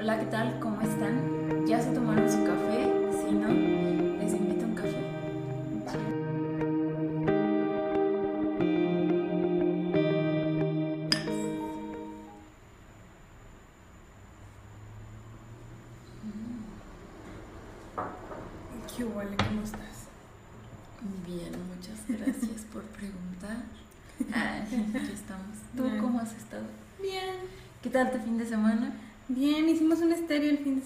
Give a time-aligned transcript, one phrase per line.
[0.00, 0.60] Hola, ¿qué tal?
[0.60, 1.66] ¿Cómo están?
[1.66, 2.88] ¿Ya se tomaron su café?
[3.20, 5.07] Si no, les invito a un café.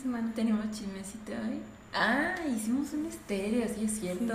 [0.02, 0.33] Semana.
[0.34, 1.61] ¿Tenemos chismecito hoy?
[1.95, 4.34] Ah, hicimos un estéreo, sí es cierto.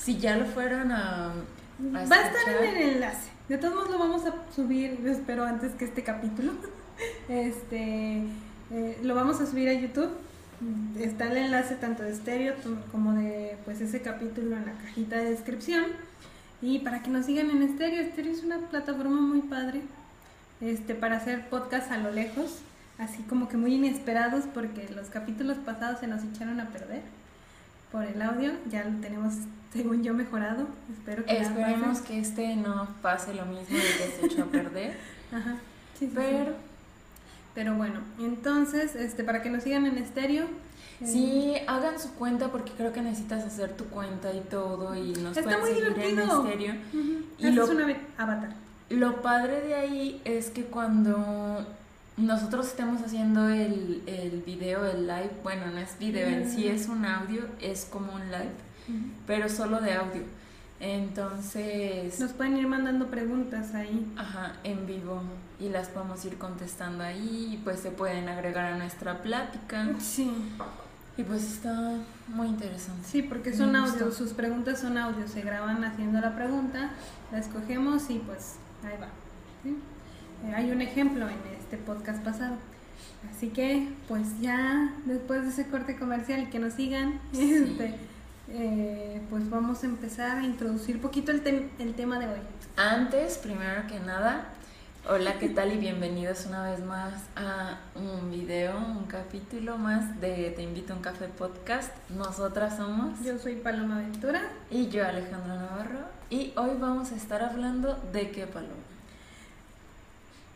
[0.00, 1.32] Si ya lo fueron a...
[1.94, 3.30] Va a estar en el enlace.
[3.48, 6.52] De todos modos lo vamos a subir, yo espero, antes que este capítulo.
[7.30, 8.24] Este,
[8.70, 10.10] eh, lo vamos a subir a YouTube.
[10.98, 12.54] Está el enlace tanto de estéreo
[12.92, 15.84] como de pues ese capítulo en la cajita de descripción.
[16.60, 19.80] Y para que nos sigan en estéreo, estéreo es una plataforma muy padre
[20.60, 22.58] este, para hacer podcast a lo lejos,
[23.00, 27.02] así como que muy inesperados porque los capítulos pasados se nos echaron a perder
[27.90, 28.52] por el audio.
[28.70, 29.34] Ya lo tenemos,
[29.72, 30.66] según yo, mejorado.
[30.92, 34.96] Espero que Esperemos que este no pase lo mismo de que se echó a perder.
[35.32, 35.56] Ajá.
[35.98, 36.12] Sí, sí, sí.
[36.14, 36.54] Pero
[37.54, 40.44] Pero bueno, entonces, este, para que nos sigan en estéreo.
[41.00, 45.12] eh, sí, hagan su cuenta porque creo que necesitas hacer tu cuenta y todo y
[45.14, 46.22] nos Está pueden muy seguir divertido.
[46.22, 46.74] en estéreo.
[46.92, 48.50] ujú, y haces lo- una avatar.
[48.90, 51.66] Lo padre de ahí es que cuando
[52.20, 56.88] nosotros estemos haciendo el, el video, el live, bueno, no es video en sí, es
[56.88, 58.52] un audio, es como un live,
[59.26, 60.22] pero solo de audio.
[60.80, 64.10] Entonces, Nos pueden ir mandando preguntas ahí.
[64.16, 65.22] ajá, en vivo
[65.58, 70.30] y las podemos ir contestando ahí y pues se pueden agregar a nuestra plática Sí,
[71.16, 71.92] y pues está
[72.28, 73.02] muy interesante.
[73.06, 76.90] sí, porque son audios, sus preguntas son audios, se graban haciendo la pregunta,
[77.30, 79.08] la escogemos y pues ahí va.
[79.62, 79.76] ¿sí?
[80.46, 81.36] Eh, hay un ejemplo en
[81.70, 82.56] este podcast pasado.
[83.30, 87.52] Así que, pues ya después de ese corte comercial, que nos sigan, Sí.
[87.54, 87.94] este,
[88.48, 92.40] eh, pues vamos a empezar a introducir poquito el, el tema de hoy.
[92.76, 94.46] Antes, primero que nada,
[95.08, 95.72] hola, ¿qué tal?
[95.72, 100.96] Y bienvenidos una vez más a un video, un capítulo más de Te invito a
[100.96, 101.92] un café podcast.
[102.10, 104.40] Nosotras somos Yo soy Paloma Ventura.
[104.72, 106.00] y yo Alejandra Navarro
[106.30, 108.74] y hoy vamos a estar hablando de qué paloma.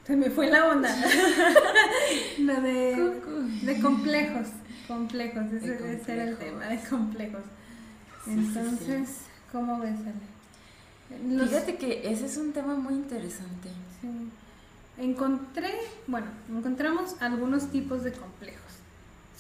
[0.07, 0.89] Se me fue la onda.
[2.39, 4.49] Lo de, complejos.
[4.87, 6.39] Complejos, ese, De ese era el complejos.
[6.61, 7.43] tema, de complejos.
[8.25, 8.59] Sí, sí, sí.
[8.59, 9.09] Entonces,
[9.51, 11.37] ¿cómo ves, Ale?
[11.37, 13.69] Los- Fíjate que ese es un tema muy interesante.
[14.01, 14.09] sí.
[14.97, 15.73] Encontré,
[16.07, 18.61] bueno, encontramos algunos tipos de complejos.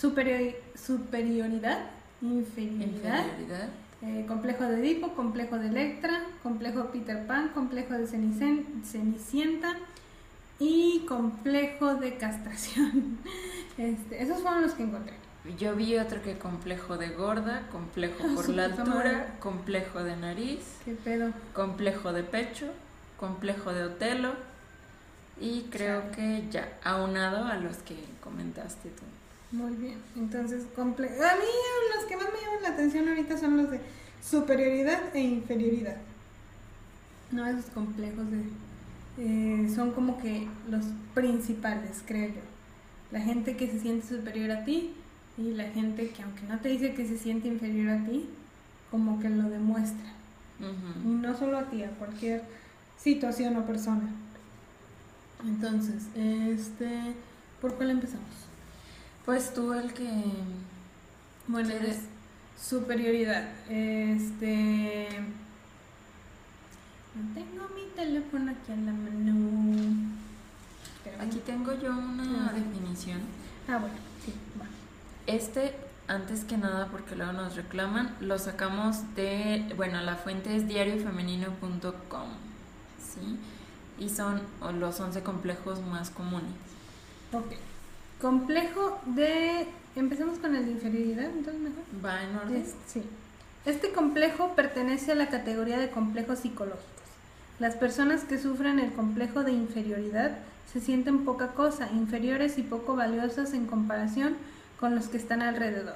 [0.00, 1.78] Superiori- superioridad,
[2.20, 3.68] inferioridad, Inferioridad.
[4.02, 9.76] eh, complejo de Edipo, complejo de Electra, complejo Peter Pan, complejo de Cenicen- Cenicienta
[10.64, 13.18] y complejo de castración.
[13.76, 15.14] Este, esos fueron los que encontré.
[15.58, 20.92] Yo vi otro que complejo de gorda, complejo por la altura, complejo de nariz, ¿Qué
[20.92, 21.32] pedo?
[21.52, 22.70] complejo de pecho,
[23.18, 24.34] complejo de Otelo
[25.40, 29.56] y creo que ya, aunado a los que comentaste tú.
[29.56, 29.98] Muy bien.
[30.14, 31.44] Entonces, comple a mí
[31.96, 33.80] los que más me llaman la atención ahorita son los de
[34.22, 35.96] superioridad e inferioridad.
[37.32, 38.44] No, esos complejos de...
[39.18, 42.40] eh, son como que los principales, creo yo.
[43.12, 44.92] La gente que se siente superior a ti
[45.38, 48.26] y la gente que aunque no te dice que se siente inferior a ti,
[48.90, 50.12] como que lo demuestra.
[50.60, 51.14] Y Ujú.
[51.16, 52.42] no solo a ti, a cualquier
[52.98, 54.08] situación o persona.
[55.44, 57.14] Entonces, este,
[57.60, 58.28] ¿por cuál empezamos?
[59.24, 60.08] Pues tú el que...
[61.46, 61.96] Bueno, ¿Quieres?
[61.96, 62.02] es
[62.60, 63.48] superioridad.
[63.68, 65.08] Este.
[67.14, 70.10] No tengo mi teléfono aquí a la mano.
[71.20, 73.20] Aquí tengo yo una definición.
[73.68, 73.94] Ah, bueno,
[74.24, 74.66] sí, va.
[75.26, 75.74] Este,
[76.08, 82.28] antes que nada, porque luego nos reclaman, lo sacamos de, bueno, la fuente es diariofemenino.com,
[82.98, 83.38] ¿sí?
[83.98, 84.42] Y son
[84.80, 86.50] los 11 complejos más comunes.
[87.32, 87.52] Ok.
[88.20, 89.68] Complejo de.
[89.96, 91.84] Empecemos con el de inferioridad, entonces mejor.
[92.04, 92.56] ¿Va en orden?
[92.56, 93.02] Es- sí.
[93.64, 96.82] Este complejo pertenece a la categoría de complejos psicológicos.
[97.60, 100.38] Las personas que sufren el complejo de inferioridad
[100.72, 104.34] se sienten poca cosa, inferiores y poco valiosas en comparación
[104.80, 105.94] con los que están alrededor.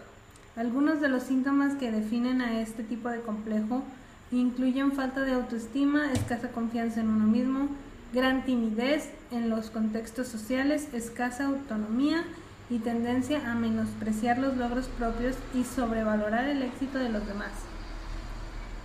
[0.55, 3.83] Algunos de los síntomas que definen a este tipo de complejo
[4.31, 7.69] incluyen falta de autoestima, escasa confianza en uno mismo,
[8.13, 12.25] gran timidez en los contextos sociales, escasa autonomía
[12.71, 17.68] y tendencia a menospreciar los logros propios y sobrevalorar el éxito de los demás.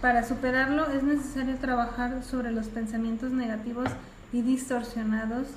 [0.03, 3.87] Para superarlo es necesario trabajar sobre los pensamientos negativos
[4.33, 5.47] y distorsionados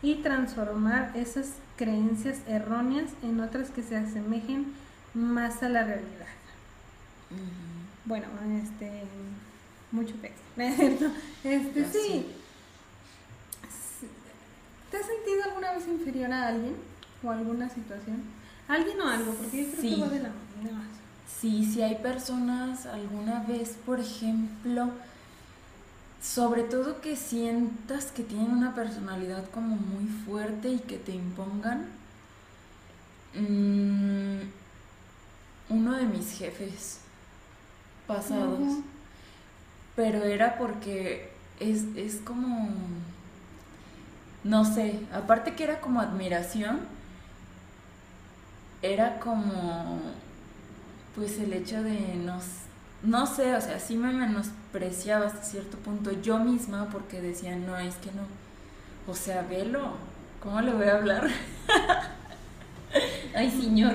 [0.00, 4.72] y transformar esas creencias erróneas en otras que se asemejen
[5.12, 6.28] más a la realidad.
[8.06, 8.26] Bueno,
[8.62, 9.02] este,
[9.92, 10.40] mucho texto.
[11.44, 12.26] este, sí.
[14.90, 16.74] ¿Te has sentido alguna vez inferior a alguien
[17.22, 18.22] o alguna situación?
[18.66, 19.34] ¿Alguien o algo?
[19.34, 20.99] Porque yo creo que va de la mano.
[21.38, 24.90] Sí, sí hay personas alguna vez, por ejemplo,
[26.22, 31.86] sobre todo que sientas que tienen una personalidad como muy fuerte y que te impongan.
[33.34, 34.40] Mm,
[35.70, 36.98] uno de mis jefes
[38.06, 38.78] pasados,
[39.94, 41.30] pero era porque
[41.60, 42.68] es, es como,
[44.42, 46.80] no sé, aparte que era como admiración,
[48.82, 50.00] era como,
[51.14, 52.44] pues el hecho de nos
[53.02, 57.78] no sé, o sea, sí me menospreciaba hasta cierto punto yo misma porque decía, no,
[57.78, 58.22] es que no.
[59.10, 59.94] O sea, velo,
[60.42, 61.28] ¿cómo le voy a hablar?
[63.34, 63.94] Ay, señor.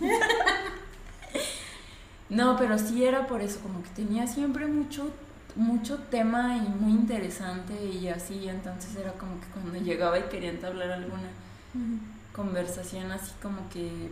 [2.30, 5.12] no, pero sí era por eso, como que tenía siempre mucho
[5.56, 10.50] mucho tema y muy interesante y así, entonces era como que cuando llegaba y quería
[10.50, 11.28] entablar alguna
[12.34, 14.10] conversación así como que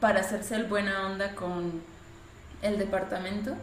[0.00, 1.82] para hacerse el buena onda con
[2.62, 3.56] el departamento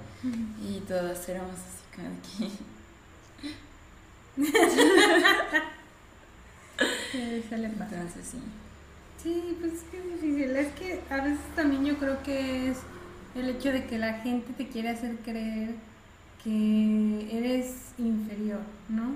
[0.61, 2.51] y todas éramos así como aquí.
[7.13, 8.39] Entonces sí.
[9.21, 10.55] Sí, pues es que es difícil.
[10.55, 12.77] Es que a veces también yo creo que es
[13.35, 15.75] el hecho de que la gente te quiere hacer creer
[16.43, 19.15] que eres inferior, ¿no?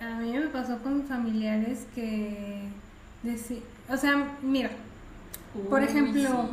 [0.00, 2.68] A mí me pasó con familiares que
[3.88, 4.70] o sea, mira,
[5.68, 6.48] por ejemplo,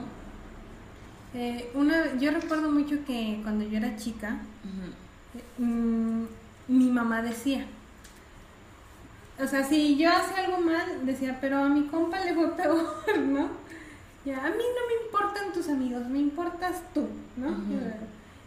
[1.33, 4.39] eh, una, yo recuerdo mucho que cuando yo era chica,
[5.57, 6.23] mm,
[6.67, 7.65] mi mamá decía,
[9.41, 13.19] o sea, si yo hacía algo mal, decía, pero a mi compa le fue peor,
[13.19, 13.49] ¿no?
[14.23, 17.07] Ya, a mí no me importan tus amigos, me importas tú,
[17.37, 17.55] ¿no?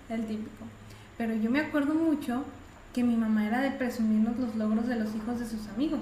[0.08, 0.64] El típico.
[1.18, 2.44] Pero yo me acuerdo mucho
[2.92, 6.00] que mi mamá era de presumirnos los logros de los hijos de sus amigos.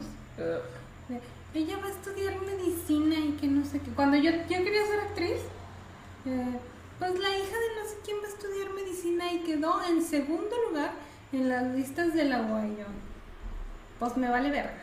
[1.54, 3.90] Ella va a estudiar medicina y que no sé qué.
[3.90, 5.40] Cuando yo, yo quería ser actriz,
[6.25, 6.58] eh,
[6.99, 10.56] pues la hija de no sé quién va a estudiar medicina y quedó en segundo
[10.69, 10.93] lugar
[11.32, 12.49] en las listas de la.
[13.99, 14.75] Pues me vale verga.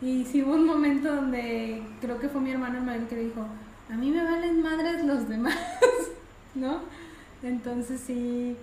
[0.00, 3.46] Y sí hubo un momento donde creo que fue mi hermano mayor que dijo,
[3.90, 5.58] a mí me valen madres los demás,
[6.54, 6.80] ¿no?
[7.42, 8.56] Entonces sí,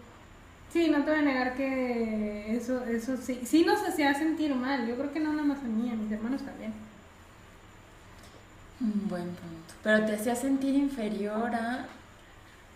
[0.74, 4.88] sí, no te voy a negar que eso, eso sí, sí nos hacía sentir mal.
[4.88, 6.74] Yo creo que no nada más a mí, a mis hermanos también.
[8.80, 9.74] Un buen punto.
[9.84, 11.88] Pero te hacía sentir inferior a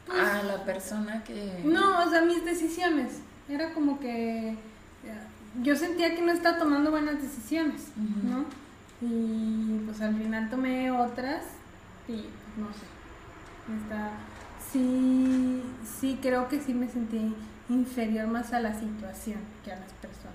[0.09, 1.61] a la persona que...
[1.63, 3.19] No, o sea, mis decisiones.
[3.49, 4.55] Era como que
[5.61, 7.89] yo sentía que no estaba tomando buenas decisiones,
[8.23, 8.45] ¿no?
[9.01, 11.43] Y pues al final tomé otras
[12.07, 12.85] y pues, no sé.
[13.83, 14.11] Está,
[14.71, 15.63] sí,
[15.99, 17.35] sí, creo que sí me sentí
[17.69, 20.31] inferior más a la situación que a las personas.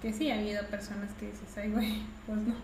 [0.00, 2.54] Que sí, ha habido personas que dices, ay, güey, pues no.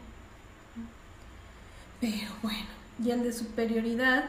[2.03, 2.67] Pero bueno,
[3.03, 4.25] y el de superioridad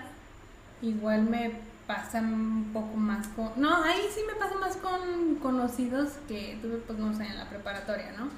[0.83, 1.53] igual me
[1.87, 3.49] pasa un poco más con...
[3.57, 7.49] No, ahí sí me pasa más con conocidos que tuve, pues no sé, en la
[7.49, 8.29] preparatoria, ¿no?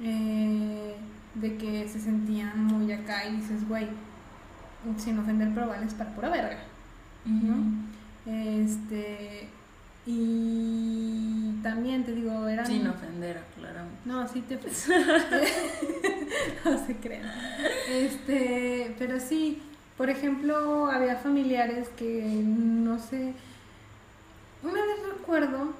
[0.00, 0.96] Eh,
[1.36, 3.86] de que se sentían muy acá y dices, güey,
[4.96, 6.58] sin ofender, pero vales para pura verga,
[7.24, 7.56] ¿no?
[8.26, 9.48] Este...
[10.06, 12.64] Y también te digo, era...
[12.64, 13.80] Sin ofender, claro.
[14.04, 14.54] No, sí te...
[16.64, 17.28] no se crean.
[17.90, 19.60] Este, pero sí,
[19.96, 23.34] por ejemplo, había familiares que no sé.
[24.62, 25.72] Una vez recuerdo,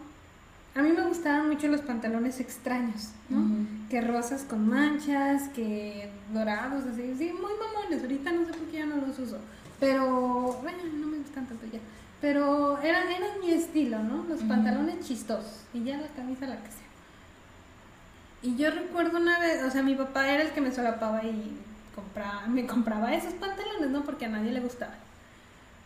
[0.74, 3.46] a mí me gustaban mucho los pantalones extraños, ¿no?
[3.88, 8.02] Que rosas con manchas, que dorados, así, sí, muy mamones.
[8.02, 9.38] Ahorita no sé por qué ya no los uso.
[9.78, 11.78] Pero, bueno, no me gustan tanto ya.
[12.20, 14.24] Pero eran, eran mi estilo, ¿no?
[14.24, 16.86] Los pantalones chistosos y ya la camisa la que sea.
[18.42, 21.56] Y yo recuerdo una vez, o sea, mi papá era el que me solapaba y
[21.94, 24.02] compraba, me compraba esos pantalones, ¿no?
[24.02, 24.94] Porque a nadie le gustaba.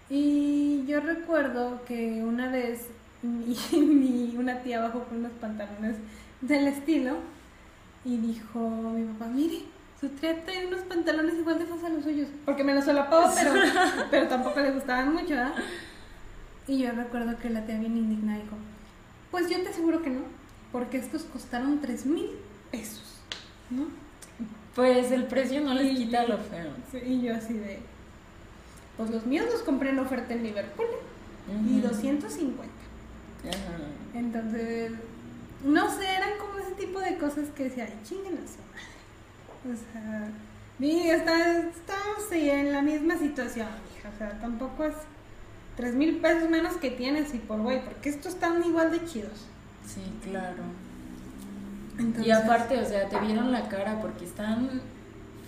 [0.08, 2.88] Y yo recuerdo que una vez
[3.22, 5.96] mi, una tía bajó con unos pantalones
[6.40, 7.16] del estilo
[8.04, 8.58] y dijo
[8.94, 9.62] mi papá, mire,
[10.00, 12.28] su tía trae unos pantalones igual de fácil a los suyos.
[12.44, 13.52] Porque me los solapaba, pero,
[14.10, 15.52] pero tampoco le gustaban mucho, ¿ah?
[16.66, 18.56] Y yo recuerdo que la tía bien indignada dijo,
[19.30, 20.20] pues yo te aseguro que no,
[20.72, 22.30] porque estos costaron tres mil
[22.70, 23.20] pesos,
[23.70, 23.86] ¿no?
[24.74, 26.70] Pues el precio no les quita lo feo.
[27.04, 27.80] y yo así de.
[28.96, 30.86] Pues los míos los compré en oferta en Liverpool
[31.68, 32.64] y 250.
[34.14, 34.92] Entonces,
[35.64, 40.28] no sé, eran como ese tipo de cosas que decía, ay, chinguen O sea,
[40.78, 44.10] y está, estamos en la misma situación, hija.
[44.14, 44.94] O sea, tampoco es
[45.80, 49.46] tres mil pesos menos que tienes y por güey, porque estos están igual de chidos.
[49.87, 50.62] Sí, claro.
[52.22, 54.82] Y aparte, o sea, te vieron la cara porque están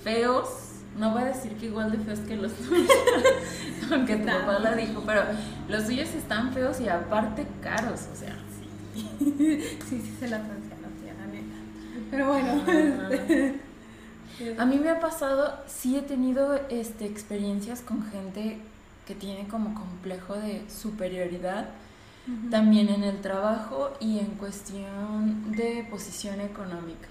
[0.03, 0.49] feos.
[0.99, 2.89] No voy a decir que igual de feos que los tuyos,
[3.91, 5.23] aunque tu papá lo dijo, pero
[5.69, 8.37] los suyos están feos y aparte caros, o sea,
[8.95, 9.07] sí.
[9.89, 10.81] sí, sí, se la transfiero,
[11.19, 11.57] la neta.
[12.11, 12.63] Pero bueno.
[14.59, 18.61] a mí me ha pasado, sí he tenido este, experiencias con gente
[19.07, 21.69] que tiene como complejo de superioridad
[22.51, 27.09] también en el trabajo y en cuestión de posición económica,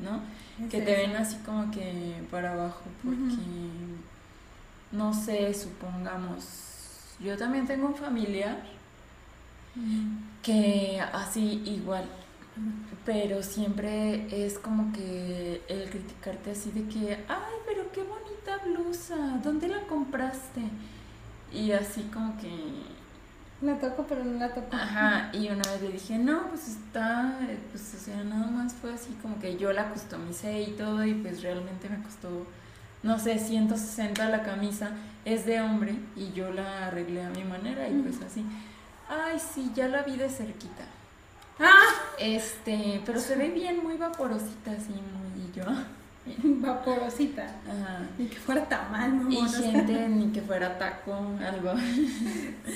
[0.00, 0.22] ¿no?
[0.70, 3.42] que te ven así como que para abajo porque,
[4.92, 6.44] no sé, supongamos,
[7.20, 8.62] yo también tengo un familiar
[10.42, 12.04] que así igual,
[13.04, 19.40] pero siempre es como que el criticarte así de que, ay, pero qué bonita blusa,
[19.42, 20.62] ¿dónde la compraste?
[21.54, 22.50] Y así como que
[23.62, 24.68] la toco, pero no la toco.
[24.72, 27.38] Ajá, y una vez le dije, no, pues está,
[27.70, 31.14] pues o sea, nada más fue así como que yo la customicé y todo, y
[31.14, 32.46] pues realmente me costó,
[33.02, 34.90] no sé, 160 la camisa,
[35.24, 38.44] es de hombre, y yo la arreglé a mi manera, y pues así.
[39.08, 40.84] Ay, sí, ya la vi de cerquita.
[41.58, 41.84] Ah.
[42.18, 45.64] Este, pero se ve bien, muy vaporosita, así, muy, y yo.
[46.42, 47.44] Vaporosita.
[47.44, 48.06] Ajá.
[48.18, 49.30] Ni que fuera tamal, ¿no?
[49.30, 51.74] Y gente, ni que fuera taco, algo.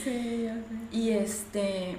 [0.04, 0.62] Sí, ya sé.
[0.92, 1.96] Y este.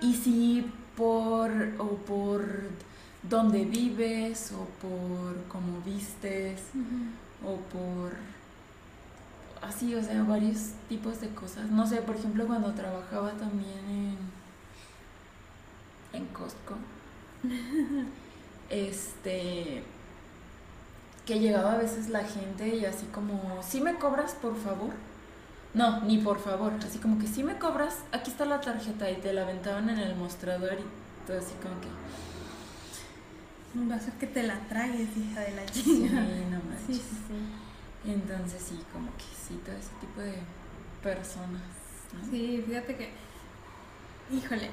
[0.00, 1.50] Y si por.
[1.78, 2.42] o por
[3.22, 6.62] dónde vives, o por cómo vistes,
[7.44, 8.12] o por.
[9.60, 11.68] Así, o sea, varios tipos de cosas.
[11.70, 14.16] No sé, por ejemplo, cuando trabajaba también
[16.12, 16.18] en.
[16.18, 16.76] en Costco.
[18.70, 19.82] este
[21.28, 24.94] que llegaba a veces la gente y así como, ¿sí me cobras por favor?
[25.74, 29.16] No, ni por favor, así como que si me cobras, aquí está la tarjeta y
[29.16, 31.88] te la aventaban en el mostrador y todo así como que...
[33.90, 35.82] Va a ser que te la tragues, hija de la chica.
[35.84, 36.96] Sí, no manches.
[36.96, 40.38] Sí, sí, Entonces sí, como que sí, todo ese tipo de
[41.02, 41.60] personas.
[42.30, 43.10] Sí, fíjate que,
[44.32, 44.70] híjole,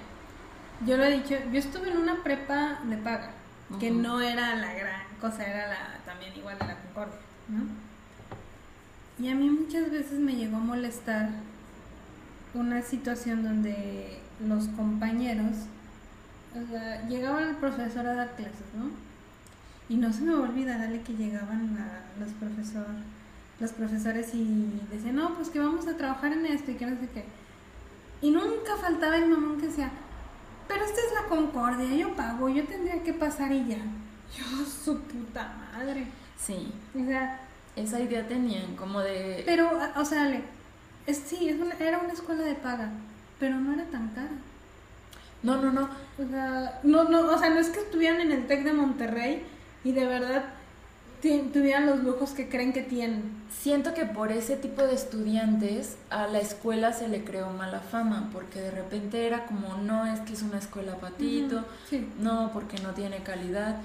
[0.87, 3.33] yo lo he dicho, yo estuve en una prepa de paga,
[3.79, 7.19] que no era la gran cosa, era la, también igual de la Concordia,
[7.49, 7.63] ¿no?
[9.17, 11.29] Y a mí muchas veces me llegó a molestar
[12.53, 15.55] una situación donde los compañeros,
[16.53, 18.89] o sea, llegaban el profesor a dar clases, ¿no?
[19.87, 21.77] Y no se me va a olvidar, dale, que llegaban
[22.19, 22.87] los, profesor,
[23.59, 26.99] los profesores y decían, no, pues que vamos a trabajar en esto y que no
[26.99, 27.25] sé qué.
[28.21, 29.91] Y nunca faltaba el mamón que decía,
[30.67, 33.77] pero esta es la concordia, yo pago, yo tendría que pasar y ya.
[34.35, 36.07] Yo, su puta madre.
[36.37, 36.71] Sí.
[36.99, 37.41] O sea.
[37.75, 39.43] Esa idea tenían, como de.
[39.45, 40.31] Pero, o sea,
[41.05, 42.89] es, sí, es era una escuela de paga,
[43.37, 44.31] pero no era tan cara.
[45.43, 45.89] No, no, no.
[46.17, 49.45] O sea, no, no, o sea, no es que estuvieran en el TEC de Monterrey
[49.83, 50.45] y de verdad
[51.53, 53.23] tuvieran los lujos que creen que tienen.
[53.49, 58.29] Siento que por ese tipo de estudiantes a la escuela se le creó mala fama,
[58.31, 61.65] porque de repente era como, no, es que es una escuela patito,
[62.19, 63.77] no, porque no tiene calidad.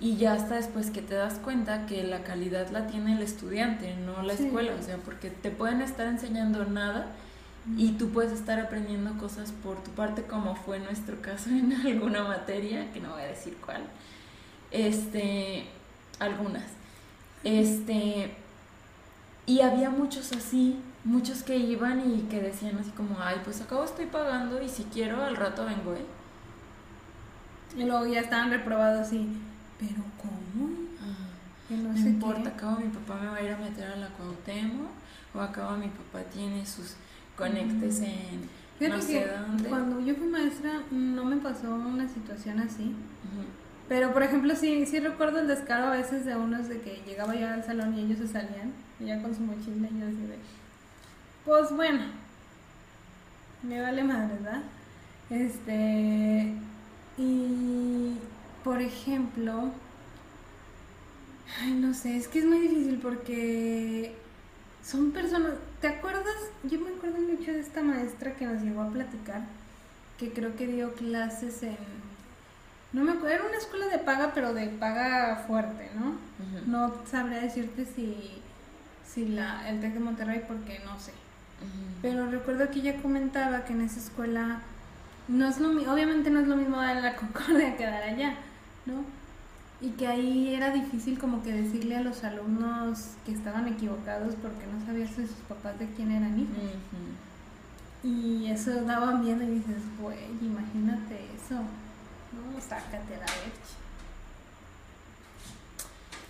[0.00, 3.94] Y ya hasta después que te das cuenta que la calidad la tiene el estudiante,
[3.96, 7.06] no la escuela, o sea, porque te pueden estar enseñando nada
[7.76, 12.24] y tú puedes estar aprendiendo cosas por tu parte, como fue nuestro caso en alguna
[12.24, 13.82] materia, que no voy a decir cuál.
[14.70, 15.64] Este,
[16.18, 16.83] algunas.
[17.44, 18.34] Este,
[19.46, 23.84] y había muchos así, muchos que iban y que decían así como, ay, pues acabo
[23.84, 26.04] estoy pagando y si quiero al rato vengo, ¿eh?
[27.76, 29.28] Y luego ya estaban reprobados y,
[29.78, 30.70] pero ¿cómo?
[31.68, 34.90] no, importa, acabo mi papá me va a ir a meter a la Cuauhtémoc
[35.34, 36.94] o acabo mi papá tiene sus
[37.36, 38.04] conectes mm.
[38.04, 38.48] en
[38.80, 39.68] no sé dónde.
[39.68, 42.94] Cuando yo fui maestra no me pasó una situación así.
[43.88, 47.34] Pero, por ejemplo, sí, sí recuerdo el descaro a veces de unos de que llegaba
[47.34, 50.38] yo al salón y ellos se salían, ya con su mochila y yo así de,
[51.44, 52.04] pues bueno,
[53.62, 54.62] me vale madre, ¿verdad?
[55.28, 56.54] Este,
[57.18, 58.16] y,
[58.62, 59.70] por ejemplo,
[61.60, 64.16] ay, no sé, es que es muy difícil porque
[64.82, 66.34] son personas, ¿te acuerdas?
[66.62, 69.42] Yo me acuerdo mucho de esta maestra que nos llegó a platicar,
[70.18, 71.76] que creo que dio clases en
[72.94, 76.14] no me acuerdo, era una escuela de paga, pero de paga fuerte, ¿no?
[76.66, 78.40] No sabría decirte si,
[79.06, 81.12] si la, el TEC de Monterrey, porque no sé.
[82.00, 84.60] Pero recuerdo que ella comentaba que en esa escuela
[85.28, 88.34] no es lo obviamente no es lo mismo dar en la Concordia que dar allá,
[88.86, 89.04] ¿no?
[89.84, 94.66] y que ahí era difícil como que decirle a los alumnos que estaban equivocados porque
[94.66, 96.56] no sabías si sus papás de quién eran hijos.
[98.02, 101.60] Y eso daba miedo y dices, güey, imagínate eso.
[102.54, 103.74] No, sácate la leche.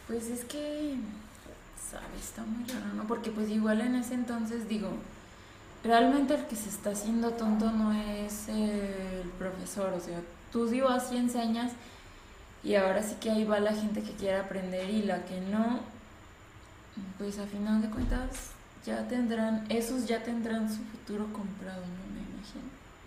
[0.06, 0.96] Pues es que,
[1.90, 3.06] sabes, está muy raro, ¿no?
[3.06, 4.90] Porque pues igual en ese entonces digo,
[5.82, 10.20] realmente el que se está haciendo tonto no es el profesor, o sea,
[10.52, 11.72] tú digo así enseñas
[12.62, 15.80] y ahora sí que ahí va la gente que quiere aprender y la que no,
[17.18, 18.28] pues a final de cuentas
[18.84, 22.03] ya tendrán, esos ya tendrán su futuro comprado, no.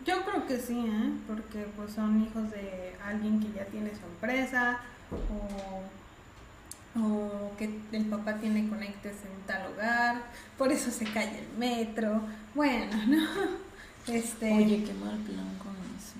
[0.07, 1.11] Yo creo que sí, ¿eh?
[1.27, 4.79] porque pues son hijos de alguien que ya tiene su empresa
[6.95, 10.23] o, o que el papá tiene conectes en tal hogar,
[10.57, 12.21] por eso se cae el metro.
[12.55, 13.27] Bueno, ¿no?
[14.07, 14.53] Este...
[14.53, 16.15] Oye, qué mal plan con eso.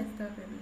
[0.00, 0.58] Está horrible.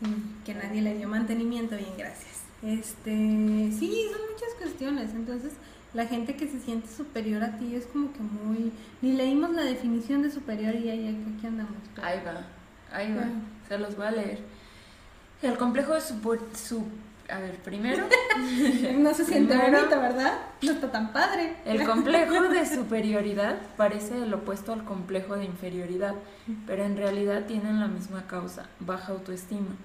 [0.00, 2.40] Mm, que nadie le dio mantenimiento, bien, gracias.
[2.62, 5.14] Este, sí, son muchas cuestiones.
[5.14, 5.52] Entonces,
[5.92, 8.72] la gente que se siente superior a ti es como que muy...
[9.02, 11.76] Ni leímos la definición de superior y ahí aquí andamos.
[12.00, 12.46] Ahí va,
[12.96, 13.24] ahí va,
[13.68, 14.38] se los voy a leer.
[15.42, 16.14] El complejo de su...
[16.54, 16.86] su
[17.28, 18.06] a ver, primero...
[18.98, 20.38] no se siente bonito, ¿verdad?
[20.62, 21.56] No está tan padre.
[21.64, 26.14] El complejo de superioridad parece el opuesto al complejo de inferioridad,
[26.66, 29.76] pero en realidad tienen la misma causa, baja autoestima.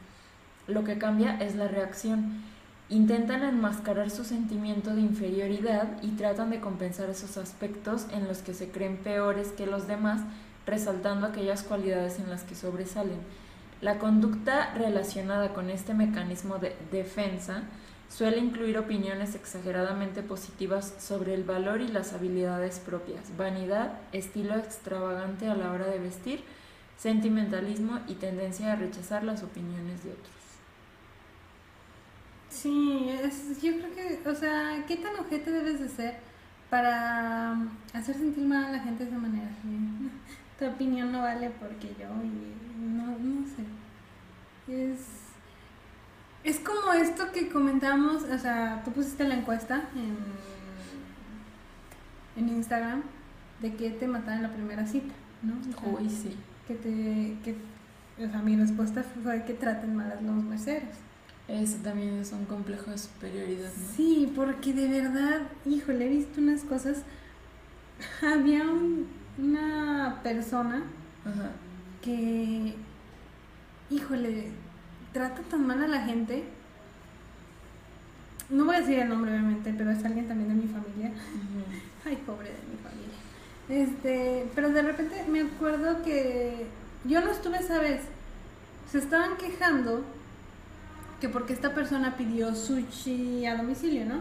[0.67, 2.43] Lo que cambia es la reacción
[2.88, 8.54] Intentan enmascarar su sentimiento de inferioridad y tratan de compensar esos aspectos en los que
[8.54, 10.22] se creen peores que los demás,
[10.68, 13.18] resaltando aquellas cualidades en las que sobresalen.
[13.82, 17.63] La conducta relacionada con este mecanismo de defensa
[18.08, 25.48] suele incluir opiniones exageradamente positivas sobre el valor y las habilidades propias, vanidad, estilo extravagante
[25.48, 26.44] a la hora de vestir,
[26.98, 30.35] sentimentalismo y tendencia a rechazar las opiniones de otros.
[32.55, 36.15] Sí, es, yo creo que, o sea, ¿qué tan ojete debes de ser
[36.69, 37.51] para
[37.93, 39.49] hacer sentir mal a la gente de esa manera?
[40.58, 43.65] Tu opinión no vale porque yo, y no, no sé.
[44.71, 45.01] Es,
[46.45, 50.15] es como esto que comentamos, o sea, tú pusiste la encuesta en,
[52.41, 53.03] en Instagram
[53.62, 55.56] de que te mataron en la primera cita, ¿no?
[55.91, 56.38] Uy, sí.
[56.65, 57.58] Que te, que,
[58.25, 60.95] o sea, mi respuesta fue que traten mal a los meseros.
[61.47, 63.95] Eso también es un complejo de superioridad, ¿no?
[63.95, 67.03] Sí, porque de verdad, híjole, he visto unas cosas.
[68.21, 68.63] Había
[69.38, 70.84] una persona
[72.01, 72.75] que,
[73.91, 74.47] híjole,
[75.13, 76.43] trata tan mal a la gente.
[78.49, 81.12] No voy a decir el nombre, obviamente, pero es alguien también de mi familia.
[82.05, 83.15] Ay, pobre de mi familia.
[83.69, 86.67] Este, pero de repente me acuerdo que
[87.05, 88.01] yo no estuve esa vez.
[88.91, 90.03] Se estaban quejando
[91.19, 94.19] que porque esta persona pidió sushi a domicilio, ¿no?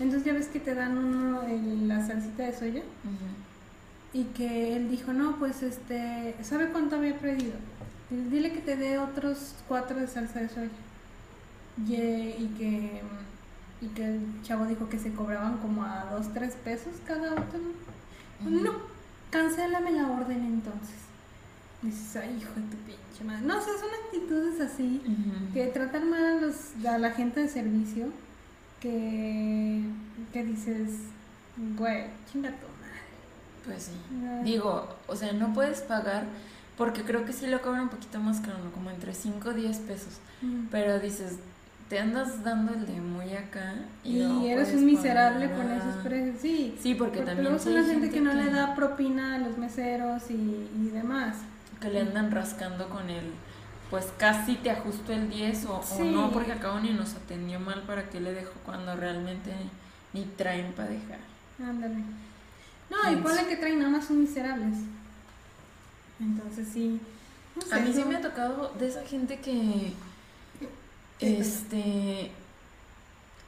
[0.00, 1.42] Entonces ya ves que te dan uno
[1.86, 2.82] la salsita de soya.
[4.12, 7.54] Y que él dijo, no, pues este, ¿sabe cuánto había pedido?
[8.10, 10.68] Dile que te dé otros cuatro de salsa de soya.
[11.86, 13.02] Y, y que
[13.82, 17.60] y que el chavo dijo que se cobraban como a dos, tres pesos cada otro.
[18.48, 18.72] No,
[19.30, 21.01] cancélame la orden entonces.
[21.82, 23.44] Dices, ay, hijo de tu pinche madre.
[23.44, 25.02] No, o sea, son actitudes así,
[25.52, 28.06] que tratan mal a, los, a la gente de servicio,
[28.80, 29.82] que,
[30.32, 30.90] que dices,
[31.76, 33.64] güey, chinga tu madre.
[33.64, 33.92] Pues sí.
[34.44, 36.24] Digo, o sea, no puedes pagar,
[36.76, 39.78] porque creo que sí lo cobran un poquito más caro, como entre 5 o 10
[39.78, 40.14] pesos.
[40.72, 41.38] Pero dices,
[41.88, 46.36] te andas dando el de muy acá y, eres un miserable con esos precios.
[46.40, 47.44] Sí, sí porque, también.
[47.44, 51.36] Luego son la gente, que, no le da propina a los meseros y, y demás
[51.82, 53.32] que le andan rascando con el,
[53.90, 58.08] pues casi te ajusto el 10 o, no, porque acabo ni nos atendió mal para
[58.08, 59.50] que le dejo cuando realmente
[60.12, 61.18] ni traen para dejar.
[61.60, 61.96] Ándale.
[62.88, 64.78] No, y ponle que traen nada más son miserables.
[66.20, 67.00] Entonces sí.
[67.70, 69.92] a mí sí me ha tocado de esa gente que,
[71.18, 72.30] este,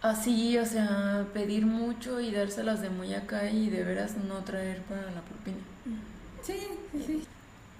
[0.02, 4.82] así, o sea, pedir mucho y dárselas de muy acá y de veras no traer
[4.82, 5.58] para la propina.
[6.42, 6.58] Sí,
[7.06, 7.24] sí.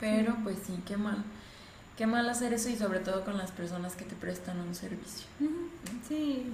[0.05, 1.25] Pero pues sí, qué mal.
[1.97, 5.27] Qué mal hacer eso y sobre todo con las personas que te prestan un servicio.
[6.07, 6.53] Sí.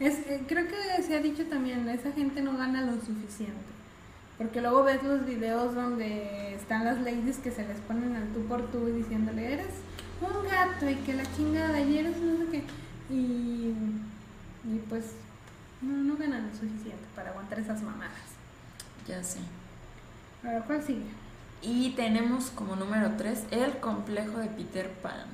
[0.00, 0.16] Es,
[0.48, 3.70] creo que se ha dicho también, esa gente no gana lo suficiente.
[4.36, 8.42] Porque luego ves los videos donde están las ladies que se les ponen al tú
[8.46, 9.74] por tú diciéndole, eres
[10.20, 12.64] un gato y que la chingada y eres no sé qué.
[13.14, 13.74] Y,
[14.64, 15.04] y pues
[15.82, 18.10] no, no ganan lo suficiente para aguantar esas mamadas.
[19.06, 19.38] Ya sé.
[20.42, 21.19] Ahora, ¿cuál sigue?
[21.62, 25.26] Y tenemos como número 3 el complejo de Peter Pan.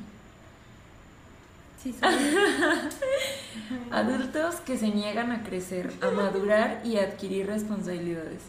[1.82, 2.14] Sí, soy.
[3.90, 8.40] Adultos que se niegan a crecer, a madurar y a adquirir responsabilidades.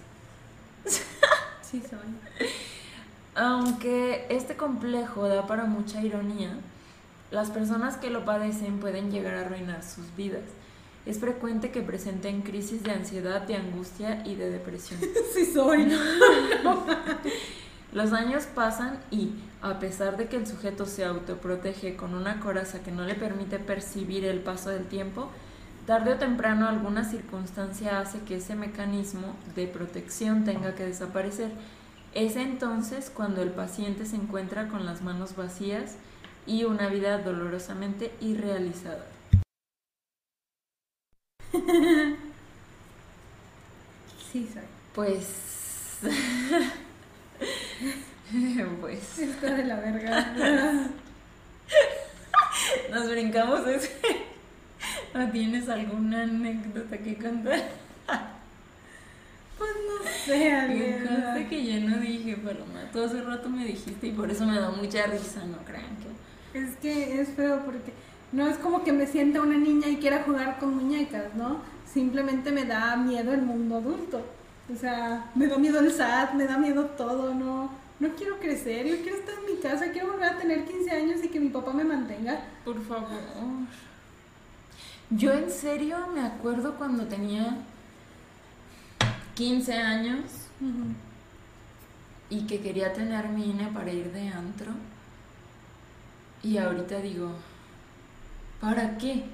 [1.61, 2.49] Sí, soy.
[3.35, 6.51] Aunque este complejo da para mucha ironía,
[7.29, 10.45] las personas que lo padecen pueden llegar a arruinar sus vidas.
[11.05, 14.99] Es frecuente que presenten crisis de ansiedad, de angustia y de depresión.
[15.33, 15.87] Sí, soy.
[17.93, 22.83] Los años pasan y, a pesar de que el sujeto se autoprotege con una coraza
[22.83, 25.29] que no le permite percibir el paso del tiempo,
[25.85, 31.51] tarde o temprano alguna circunstancia hace que ese mecanismo de protección tenga que desaparecer.
[32.13, 35.95] Es entonces cuando el paciente se encuentra con las manos vacías
[36.45, 39.05] y una vida dolorosamente irrealizada.
[44.31, 44.63] Sí, soy.
[44.93, 45.99] Pues...
[48.81, 49.19] pues...
[49.19, 50.33] Está de la verga.
[52.91, 53.91] Nos brincamos ese.
[55.13, 57.69] ¿No tienes alguna anécdota que contar?
[59.57, 61.05] Pues no sé.
[61.07, 62.89] Conste que yo no dije, Paloma.
[62.91, 66.59] Todo hace rato me dijiste y por eso me da mucha risa, no crean que.
[66.59, 67.93] Es que es feo porque
[68.31, 71.61] no es como que me sienta una niña y quiera jugar con muñecas, ¿no?
[71.91, 74.23] Simplemente me da miedo el mundo adulto.
[74.73, 77.69] O sea, me da miedo el SAT, me da miedo todo, ¿no?
[77.99, 81.23] No quiero crecer, yo quiero estar en mi casa, quiero volver a tener 15 años
[81.23, 82.41] y que mi papá me mantenga.
[82.63, 83.07] Por favor.
[85.09, 87.57] Yo en serio me acuerdo cuando tenía
[89.35, 90.23] 15 años
[92.29, 94.73] y que quería tener mi INE para ir de antro.
[96.43, 97.31] Y ahorita digo,
[98.59, 99.25] ¿para qué?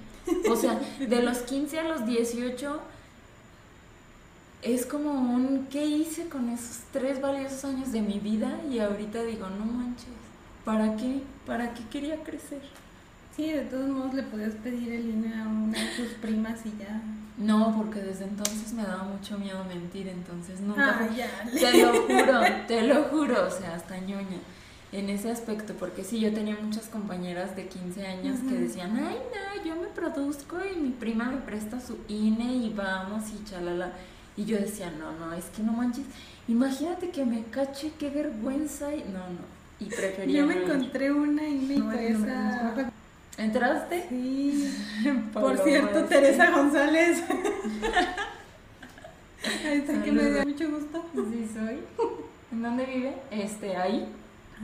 [0.49, 2.81] O sea, de los 15 a los 18
[4.63, 8.59] es como un, ¿qué hice con esos tres valiosos años de mi vida?
[8.69, 10.07] Y ahorita digo, no manches,
[10.63, 11.21] ¿para qué?
[11.45, 12.61] ¿Para qué quería crecer?
[13.35, 16.73] Sí, de todos modos le podías pedir el INE a una de tus primas y
[16.79, 17.01] ya.
[17.37, 20.99] No, porque desde entonces me daba mucho miedo mentir, entonces nunca...
[20.99, 21.49] Ah, ya.
[21.51, 24.37] Te lo juro, te lo juro, o sea, hasta ñoña
[24.93, 29.17] en ese aspecto, porque sí, yo tenía muchas compañeras de 15 años que decían, ay,
[29.33, 33.93] no, yo me produzco y mi prima me presta su INE y vamos y chalala.
[34.35, 36.05] Y yo decía, no, no, es que no manches,
[36.47, 38.93] imagínate que me cache, qué vergüenza.
[38.93, 39.45] Y no, no,
[39.79, 40.69] y prefería Yo me no ir.
[40.71, 42.91] encontré una y fue no, esa.
[43.37, 44.05] ¿Entraste?
[44.09, 44.73] Sí.
[45.33, 46.03] Por cierto.
[46.05, 47.23] Teresa González.
[49.65, 51.05] Ahí está que me dio mucho gusto.
[51.13, 51.79] Sí, soy.
[52.51, 53.13] ¿En dónde vive?
[53.31, 54.07] Este, ahí.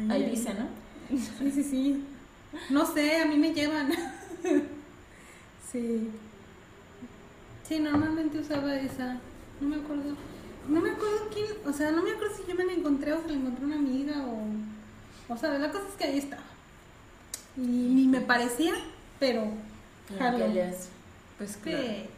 [0.10, 0.68] Ahí dice, ¿no?
[1.18, 2.06] Sí, sí, sí.
[2.70, 3.92] No sé, a mí me llevan.
[5.72, 6.10] Sí.
[7.68, 9.18] Sí, normalmente usaba esa.
[9.62, 10.16] No me acuerdo.
[10.68, 11.48] No me acuerdo quién.
[11.66, 13.76] O sea, no me acuerdo si yo me la encontré o se la encontré una
[13.76, 15.34] amiga o.
[15.34, 16.44] O sea, la cosa es que ahí estaba.
[17.58, 18.74] Y ni me parecía,
[19.20, 19.46] pero.
[20.08, 20.90] Que hace.
[21.38, 21.84] Pues claro.
[21.84, 22.10] Sí.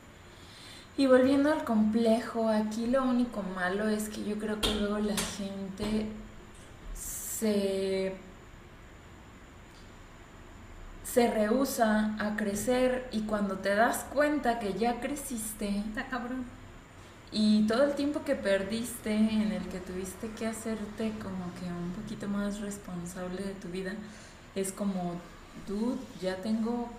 [0.98, 5.18] Y volviendo al complejo, aquí lo único malo es que yo creo que luego la
[5.18, 6.08] gente
[6.94, 8.16] se
[11.12, 16.46] se rehúsa a crecer y cuando te das cuenta que ya creciste Está cabrón.
[17.32, 21.92] Y todo el tiempo que perdiste en el que tuviste que hacerte como que un
[22.02, 23.94] poquito más responsable de tu vida,
[24.56, 25.16] es como,
[25.68, 26.90] dude, ya tengo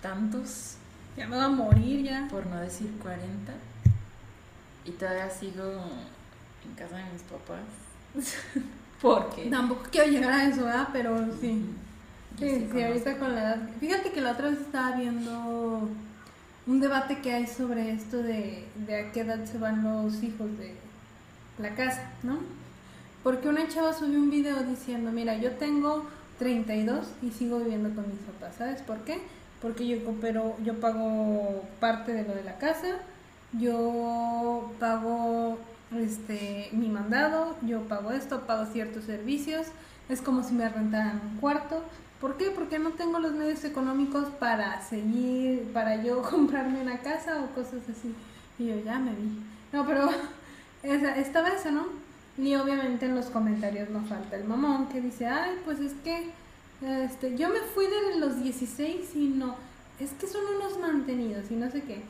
[0.00, 0.74] tantos
[1.16, 2.28] Ya me va a morir ya.
[2.30, 3.52] por no decir 40,
[4.84, 5.64] y todavía sigo
[6.64, 7.60] en casa de mis papás.
[9.02, 10.88] Porque Tampoco quiero llegar a eso, ¿verdad?
[10.92, 11.64] Pero sí.
[12.38, 13.70] Sí, sí sí, ahorita con la edad.
[13.80, 15.88] Fíjate que la otra vez estaba viendo
[16.70, 20.76] un debate que hay sobre esto de, a qué edad se van los hijos de
[21.58, 22.38] la casa, ¿no?
[23.24, 26.06] Porque una chava subió un video diciendo, mira, yo tengo
[26.38, 29.18] 32 y sigo viviendo con mis papás, ¿sabes por qué?
[29.60, 32.98] Porque yo coopero, yo pago parte de lo de la casa,
[33.52, 35.58] yo pago
[35.92, 39.66] este mi mandado, yo pago esto, pago ciertos servicios,
[40.08, 41.82] es como si me rentaran un cuarto.
[42.20, 42.50] ¿Por qué?
[42.50, 47.80] Porque no tengo los medios económicos para seguir, para yo comprarme una casa o cosas
[47.88, 48.14] así.
[48.58, 49.40] Y yo ya me vi.
[49.72, 50.10] No, pero
[50.82, 51.86] esa, esta vez, ¿no?
[52.36, 56.30] Y obviamente en los comentarios no falta el mamón que dice, ay, pues es que
[56.82, 59.56] este, yo me fui de los 16 y no,
[59.98, 62.02] es que son unos mantenidos y no sé qué.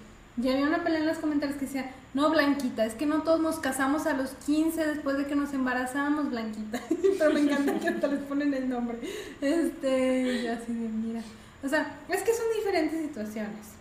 [0.43, 3.41] Y había una pelea en los comentarios que decía, no, Blanquita, es que no todos
[3.41, 6.81] nos casamos a los 15 después de que nos embarazamos, Blanquita.
[7.19, 8.99] Pero me encanta que hasta les ponen el nombre.
[9.41, 11.23] Este, yo así de, mira.
[11.63, 13.75] O sea, es que son diferentes situaciones,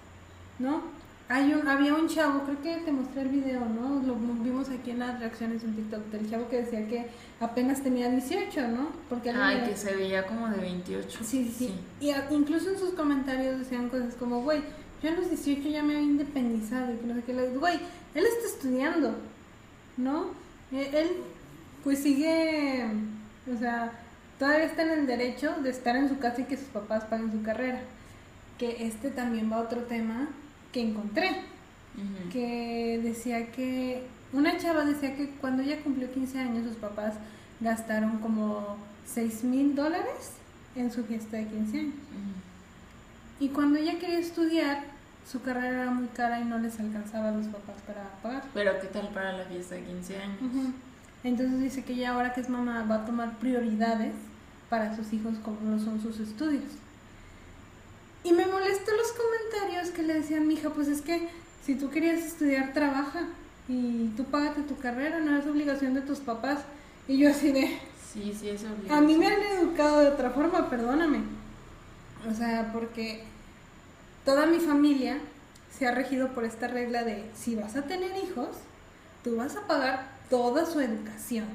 [0.59, 0.99] ¿no?
[1.29, 4.01] hay un, había un chavo, creo que te mostré el video, ¿no?
[4.01, 7.05] Lo vimos aquí en las reacciones en TikTok del chavo que decía que
[7.39, 8.89] apenas tenía 18, ¿no?
[9.07, 11.19] Porque Ay, que se veía como de 28.
[11.21, 11.73] Sí, sí, sí.
[12.01, 14.63] Y incluso en sus comentarios decían cosas como, güey,
[15.01, 17.33] yo a los 18 ya me había independizado y que no sé qué.
[17.33, 17.79] Güey,
[18.15, 19.15] él está estudiando,
[19.97, 20.27] ¿no?
[20.71, 21.09] E, él,
[21.83, 22.85] pues sigue,
[23.53, 23.91] o sea,
[24.37, 27.31] todavía está en el derecho de estar en su casa y que sus papás paguen
[27.31, 27.81] su carrera.
[28.57, 30.27] Que este también va a otro tema
[30.73, 31.41] que encontré,
[32.31, 37.15] que decía que una chava decía que cuando ella cumplió 15 años sus papás
[37.59, 40.33] gastaron como 6 mil dólares
[40.75, 41.93] en su fiesta de 15 años.
[43.39, 44.83] Y cuando ella quería estudiar,
[45.29, 48.43] su carrera era muy cara y no les alcanzaba a los papás para pagar.
[48.53, 50.37] Pero ¿qué tal para la fiesta de 15 años?
[51.23, 54.13] Entonces dice que ella ahora que es mamá va a tomar prioridades
[54.69, 56.63] para sus hijos como lo son sus estudios.
[58.23, 61.29] Y me molestó los comentarios que le decían, mija, pues es que
[61.65, 63.21] si tú querías estudiar, trabaja
[63.67, 66.59] y tú págate tu carrera, no es obligación de tus papás.
[67.07, 67.79] Y yo así de...
[68.11, 68.97] Sí, sí, es obligación.
[68.97, 71.21] A mí me han educado de otra forma, perdóname.
[72.29, 73.23] O sea, porque
[74.25, 75.19] toda mi familia
[75.77, 78.49] se ha regido por esta regla de si vas a tener hijos,
[79.23, 81.45] tú vas a pagar toda su educación,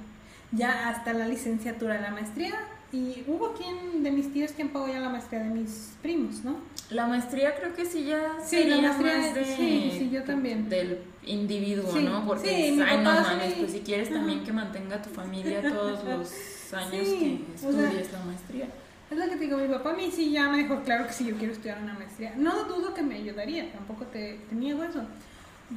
[0.52, 2.54] ya hasta la licenciatura, la maestría,
[2.92, 6.56] y hubo quien de mis tíos quien pagó ya la maestría de mis primos, ¿no?
[6.90, 10.68] La maestría creo que sí ya sí, la maestría, de, sí, sí, yo también.
[10.68, 12.24] Del individuo, ¿no?
[12.24, 16.32] Porque sí, ay, no mames, pues si quieres también que mantenga tu familia todos los
[16.72, 18.68] años que estudies la maestría.
[19.10, 21.12] Es lo que te digo, mi papá a mí sí ya me dijo claro que
[21.12, 22.32] sí, yo quiero estudiar una maestría.
[22.36, 25.02] No dudo que me ayudaría, tampoco te, te niego eso,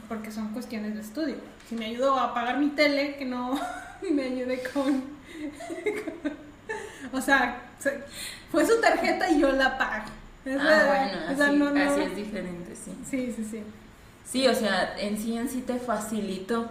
[0.07, 1.35] porque son cuestiones de estudio.
[1.67, 3.59] Si me ayudó a pagar mi tele, que no
[4.11, 5.17] me ayude con
[7.13, 7.61] o sea,
[8.51, 10.05] fue su tarjeta y yo la pago.
[10.45, 11.17] ah, bueno,
[11.85, 12.91] así, es diferente, sí.
[13.09, 13.63] Sí, sí, sí.
[14.25, 16.69] Sí, o sea, en sí en sí te facilitó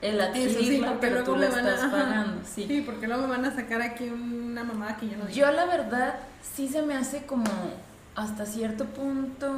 [0.00, 2.42] el adquirirlo, pero tú lo estás pagando.
[2.44, 2.64] Sí.
[2.66, 5.66] sí, porque luego me van a sacar aquí una mamada que yo no Yo la
[5.66, 6.14] verdad
[6.54, 7.44] sí se me hace como
[8.14, 9.52] hasta cierto punto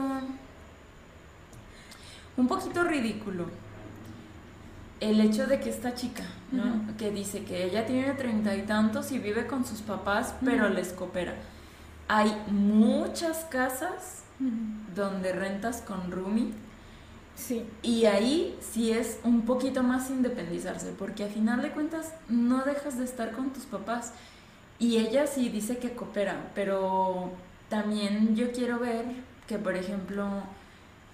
[2.36, 3.46] un poquito ridículo
[5.00, 6.96] el hecho de que esta chica, ¿no?
[6.98, 10.92] Que dice que ella tiene treinta y tantos y vive con sus papás, pero les
[10.92, 11.34] coopera.
[12.06, 14.22] Hay muchas casas
[14.94, 16.52] donde rentas con roomie.
[17.40, 17.64] Sí.
[17.82, 22.98] Y ahí sí es un poquito más independizarse, porque a final de cuentas no dejas
[22.98, 24.12] de estar con tus papás.
[24.78, 27.32] Y ella sí dice que coopera, pero
[27.68, 29.04] también yo quiero ver
[29.46, 30.26] que, por ejemplo,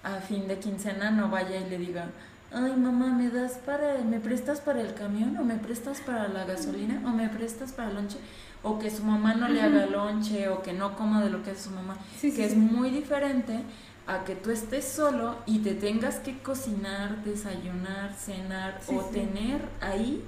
[0.03, 2.09] a fin de quincena no vaya y le diga,
[2.51, 6.45] ay mamá, ¿me das para, me prestas para el camión o me prestas para la
[6.45, 8.17] gasolina o me prestas para el lonche?
[8.63, 11.51] O que su mamá no le haga lonche o que no coma de lo que
[11.51, 13.61] es su mamá, que es muy diferente
[14.07, 20.23] a que tú estés solo y te tengas que cocinar, desayunar, cenar o tener ahí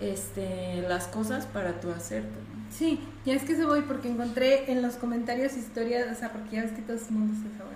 [0.00, 2.24] este, las cosas para tu hacer.
[2.70, 6.56] Sí, ya es que se voy porque encontré en los comentarios historias, o sea, porque
[6.56, 7.74] ya ves que todo el mundo se sabe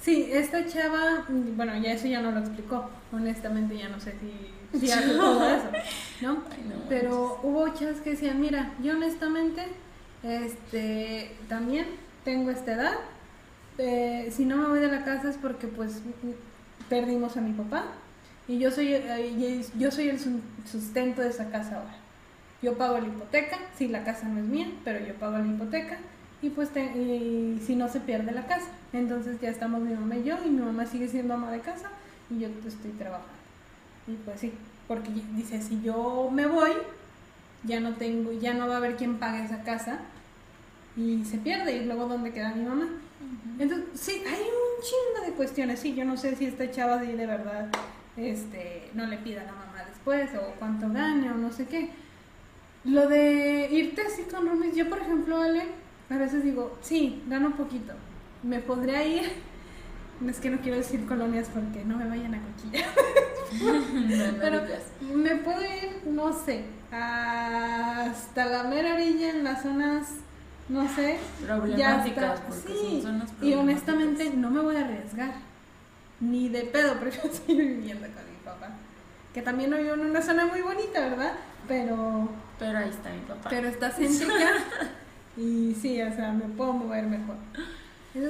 [0.00, 4.78] Sí, esta chava, bueno, ya eso ya no lo explicó, honestamente ya no sé si,
[4.78, 5.66] si hace todo eso,
[6.20, 6.44] ¿no?
[6.88, 9.66] Pero hubo chavas que decían, mira, yo honestamente,
[10.22, 11.86] este, también
[12.24, 12.94] tengo esta edad,
[13.78, 16.00] eh, si no me voy de la casa es porque pues
[16.88, 17.84] perdimos a mi papá
[18.48, 20.18] y yo soy, eh, yo soy el
[20.64, 21.94] sustento de esa casa ahora.
[22.62, 25.98] Yo pago la hipoteca, si la casa no es mía, pero yo pago la hipoteca
[26.42, 28.68] y pues y si no se pierde la casa.
[28.92, 31.90] Entonces ya estamos mi mamá y yo y mi mamá sigue siendo ama de casa
[32.30, 33.28] y yo estoy trabajando.
[34.06, 34.52] Y pues sí,
[34.88, 36.72] porque dice, si yo me voy,
[37.64, 39.98] ya no tengo, ya no va a haber quien pague esa casa
[40.96, 42.88] y se pierde y luego dónde queda mi mamá.
[43.58, 47.16] Entonces, sí, hay un chingo de cuestiones, sí, yo no sé si esta chava de,
[47.16, 47.70] de verdad
[48.16, 51.90] este, no le pida a la mamá después o cuánto gane o no sé qué.
[52.84, 55.64] Lo de irte así con roomies, yo por ejemplo, Ale,
[56.08, 57.92] a veces digo, sí, gano un poquito.
[58.42, 59.22] Me podría ir.
[60.26, 62.88] Es que no quiero decir colonias porque no me vayan a cochillar.
[64.40, 64.62] Pero
[65.14, 70.08] me puedo ir, no sé, hasta la mera orilla en las zonas,
[70.68, 71.18] no sé.
[71.44, 73.00] Problemáticas, sí.
[73.02, 75.34] son zonas Y honestamente no me voy a arriesgar.
[76.20, 78.70] Ni de pedo, prefiero seguir viviendo con mi papá.
[79.32, 81.32] Que también no vivo en una zona muy bonita, ¿verdad?
[81.68, 82.28] Pero.
[82.58, 83.50] Pero ahí está mi papá.
[83.50, 84.32] Pero está céntrica.
[85.38, 87.36] Y sí, o sea, me puedo mover mejor.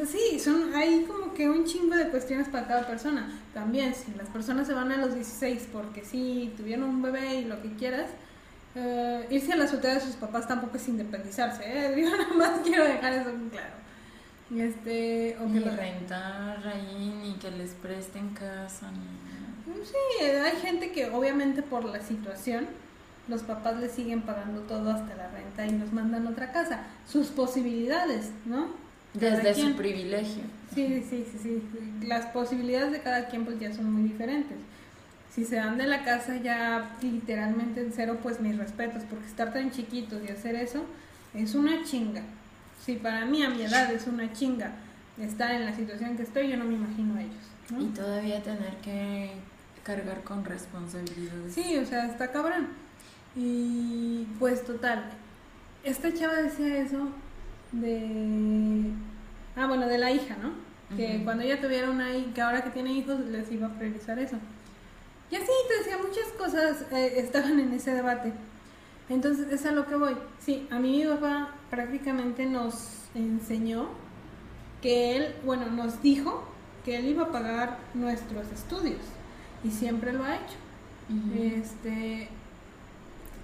[0.09, 3.31] Sí, son, hay como que un chingo de cuestiones para cada persona.
[3.55, 7.45] También, si las personas se van a los 16 porque sí, tuvieron un bebé y
[7.45, 8.11] lo que quieras,
[9.31, 11.63] irse a la azotea de sus papás tampoco es independizarse.
[11.65, 11.95] ¿eh?
[12.01, 13.75] Yo nada más quiero dejar eso claro.
[14.55, 19.85] Este, o que lo- rentar ahí, ni que les presten casa, ni nada.
[19.85, 22.67] Sí, hay gente que obviamente por la situación
[23.29, 26.81] los papás le siguen pagando todo hasta la renta y los mandan otra casa.
[27.09, 28.69] Sus posibilidades, ¿no?
[29.15, 30.43] Desde su privilegio.
[30.75, 32.07] Sí, sí, sí, sí.
[32.07, 34.59] Las posibilidades de cada quien pues ya son muy diferentes.
[35.37, 39.53] Si se van de la casa ya literalmente en cero, pues mis respetos, porque estar
[39.53, 40.87] tan chiquitos y hacer eso
[41.35, 42.23] es una chinga.
[42.83, 44.73] Si para mí a mi edad es una chinga
[45.21, 47.35] estar en la situación que estoy, yo no me imagino a ellos.
[47.71, 47.83] ¿no?
[47.83, 49.33] Y todavía tener que
[49.83, 51.53] cargar con responsabilidades.
[51.53, 52.69] Sí, o sea, está cabrón.
[53.35, 55.05] Y pues total,
[55.85, 57.11] esta chava decía eso
[57.73, 58.91] de...
[59.55, 60.53] Ah, bueno, de la hija, ¿no?
[60.97, 64.19] Que cuando ella tuviera una hija, que ahora que tiene hijos, les iba a priorizar
[64.19, 64.39] eso.
[65.31, 68.33] Y así te decía, muchas cosas eh, estaban en ese debate.
[69.09, 70.17] Entonces, es a lo que voy.
[70.41, 73.89] Sí, a mí mi papá prácticamente nos enseñó
[74.83, 76.45] que él, bueno, nos dijo
[76.85, 79.01] que él iba a pagar nuestros estudios.
[79.65, 80.57] Y siempre lo ha hecho.
[81.35, 82.29] Este,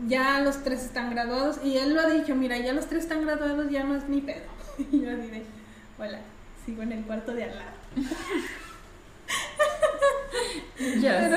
[0.09, 3.25] ya los tres están graduados y él lo ha dicho, mira, ya los tres están
[3.25, 4.51] graduados, ya no es mi pedo.
[4.90, 5.45] Y yo de,
[5.99, 6.21] hola,
[6.64, 7.73] sigo en el cuarto de al lado.
[11.01, 11.37] Ya Pero,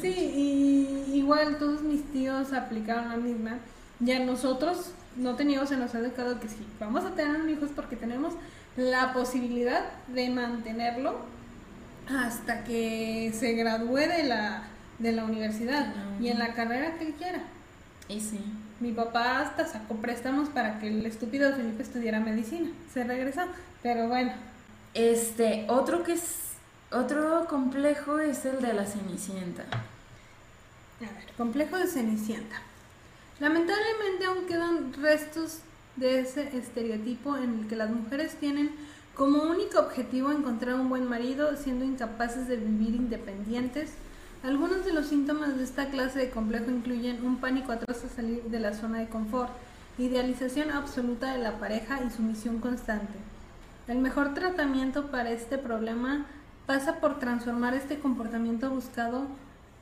[0.00, 3.58] sí, y igual todos mis tíos aplicaron la misma.
[4.00, 7.64] Ya nosotros no teníamos, se nos ha educado que si vamos a tener un hijo
[7.64, 8.34] es porque tenemos
[8.76, 11.14] la posibilidad de mantenerlo
[12.08, 14.64] hasta que se gradúe de la,
[14.98, 16.16] de la universidad Ah.
[16.20, 17.40] y en la carrera que él quiera.
[18.08, 18.40] Y sí.
[18.80, 22.68] Mi papá hasta sacó préstamos para que el estúpido Felipe estudiara medicina.
[22.92, 23.42] Se regresó,
[23.82, 24.32] pero bueno.
[24.92, 26.53] Este, otro que es.
[26.94, 29.64] Otro complejo es el de la Cenicienta.
[31.00, 32.62] A ver, complejo de Cenicienta.
[33.40, 35.58] Lamentablemente aún quedan restos
[35.96, 38.70] de ese estereotipo en el que las mujeres tienen
[39.16, 43.90] como único objetivo encontrar un buen marido siendo incapaces de vivir independientes.
[44.44, 48.44] Algunos de los síntomas de esta clase de complejo incluyen un pánico atroz a salir
[48.44, 49.50] de la zona de confort,
[49.98, 53.14] idealización absoluta de la pareja y sumisión constante.
[53.88, 56.26] El mejor tratamiento para este problema
[56.66, 59.26] pasa por transformar este comportamiento buscado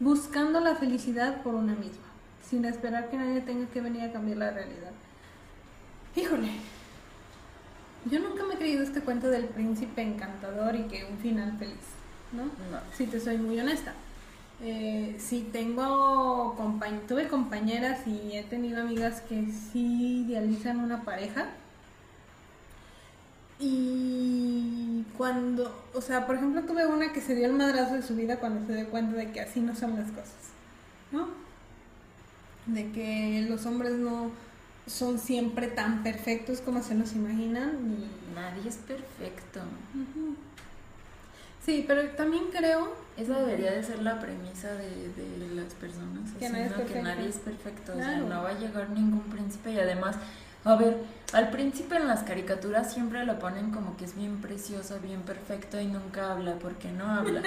[0.00, 2.06] buscando la felicidad por una misma,
[2.48, 4.90] sin esperar que nadie tenga que venir a cambiar la realidad.
[6.16, 6.48] Híjole,
[8.10, 11.76] yo nunca me he creído este cuento del príncipe encantador y que un final feliz,
[12.32, 12.44] ¿no?
[12.44, 12.80] No.
[12.96, 13.92] Si te soy muy honesta.
[14.64, 21.46] Eh, sí tengo compañ- tuve compañeras y he tenido amigas que sí idealizan una pareja
[23.62, 28.16] y cuando, o sea, por ejemplo, tuve una que se dio el madrazo de su
[28.16, 30.50] vida cuando se dio cuenta de que así no son las cosas,
[31.12, 31.28] ¿no?
[32.66, 34.30] De que los hombres no
[34.86, 38.34] son siempre tan perfectos como se los imaginan y...
[38.34, 39.60] Nadie es perfecto.
[41.64, 46.30] Sí, pero también creo Esa debería de ser la premisa de, de las personas.
[46.38, 46.90] Que así, nadie es.
[46.90, 47.92] Que nadie es perfecto.
[47.92, 49.72] O sea, no va a llegar ningún príncipe.
[49.72, 50.16] Y además,
[50.64, 50.96] a ver,
[51.32, 55.80] al príncipe en las caricaturas siempre lo ponen como que es bien precioso, bien perfecto
[55.80, 56.54] y nunca habla.
[56.54, 57.42] ¿Por qué no habla?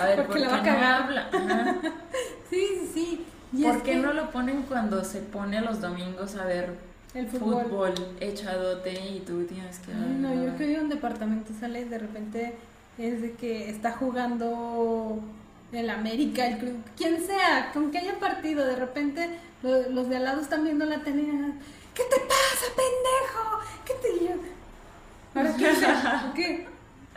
[0.00, 1.30] A ver, Porque ¿por qué la va a no habla?
[1.32, 1.76] Ajá.
[2.50, 3.26] Sí, sí, sí.
[3.54, 6.74] Y ¿Por qué que no lo ponen cuando se pone los domingos a ver
[7.14, 7.64] el fútbol.
[7.64, 9.92] fútbol, echadote y tú tienes que...
[9.92, 12.54] Ay, no, yo que un departamento sale y de repente
[12.98, 15.18] es de que está jugando
[15.72, 19.28] el América, el club, quien sea, con que haya partido, de repente
[19.62, 21.24] lo- los de al lado están viendo la tele
[21.94, 23.60] ¿qué te pasa, pendejo?
[23.84, 24.34] ¿Qué te yo?
[25.34, 26.66] ¿Ahora qué ¿Qué?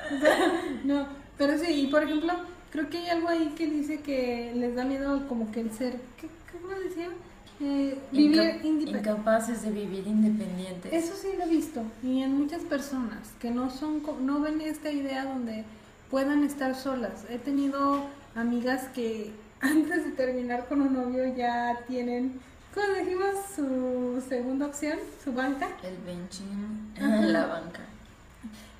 [0.84, 1.08] No,
[1.38, 2.34] pero sí, y por ejemplo,
[2.72, 6.00] creo que hay algo ahí que dice que les da miedo como que el ser,
[6.20, 7.10] ¿qué, ¿cómo decía?
[7.62, 9.00] Eh, vivir Inca- independiente.
[9.00, 10.92] incapaces de vivir independientes.
[10.92, 14.92] Eso sí lo he visto y en muchas personas que no son no ven esta
[14.92, 15.64] idea donde
[16.12, 17.24] puedan estar solas.
[17.30, 22.40] He tenido amigas que antes de terminar con un novio ya tienen,
[22.76, 23.36] ¿cómo dijimos?
[23.56, 26.94] Su segunda opción, su banca, El benching
[27.32, 27.80] la banca.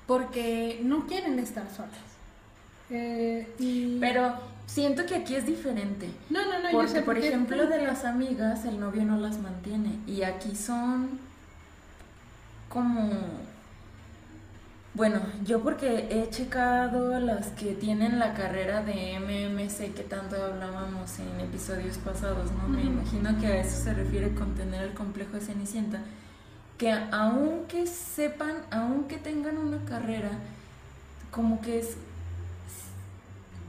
[0.06, 1.90] porque no quieren estar solas.
[2.90, 3.98] Eh, y...
[3.98, 4.34] Pero
[4.66, 6.08] siento que aquí es diferente.
[6.30, 9.16] no, no, no, yo Porque, sé por porque- ejemplo, de las amigas, el novio no
[9.18, 9.98] las mantiene.
[10.06, 11.18] Y aquí son
[12.68, 13.10] como...
[14.96, 21.18] Bueno, yo porque he checado las que tienen la carrera de MMC que tanto hablábamos
[21.18, 22.66] en episodios pasados, ¿no?
[22.66, 25.98] Me imagino que a eso se refiere con tener el complejo de Cenicienta.
[26.78, 30.30] Que aunque sepan, aunque tengan una carrera,
[31.30, 31.98] como que es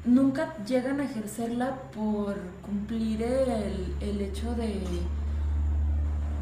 [0.05, 4.81] nunca llegan a ejercerla por cumplir el, el hecho de,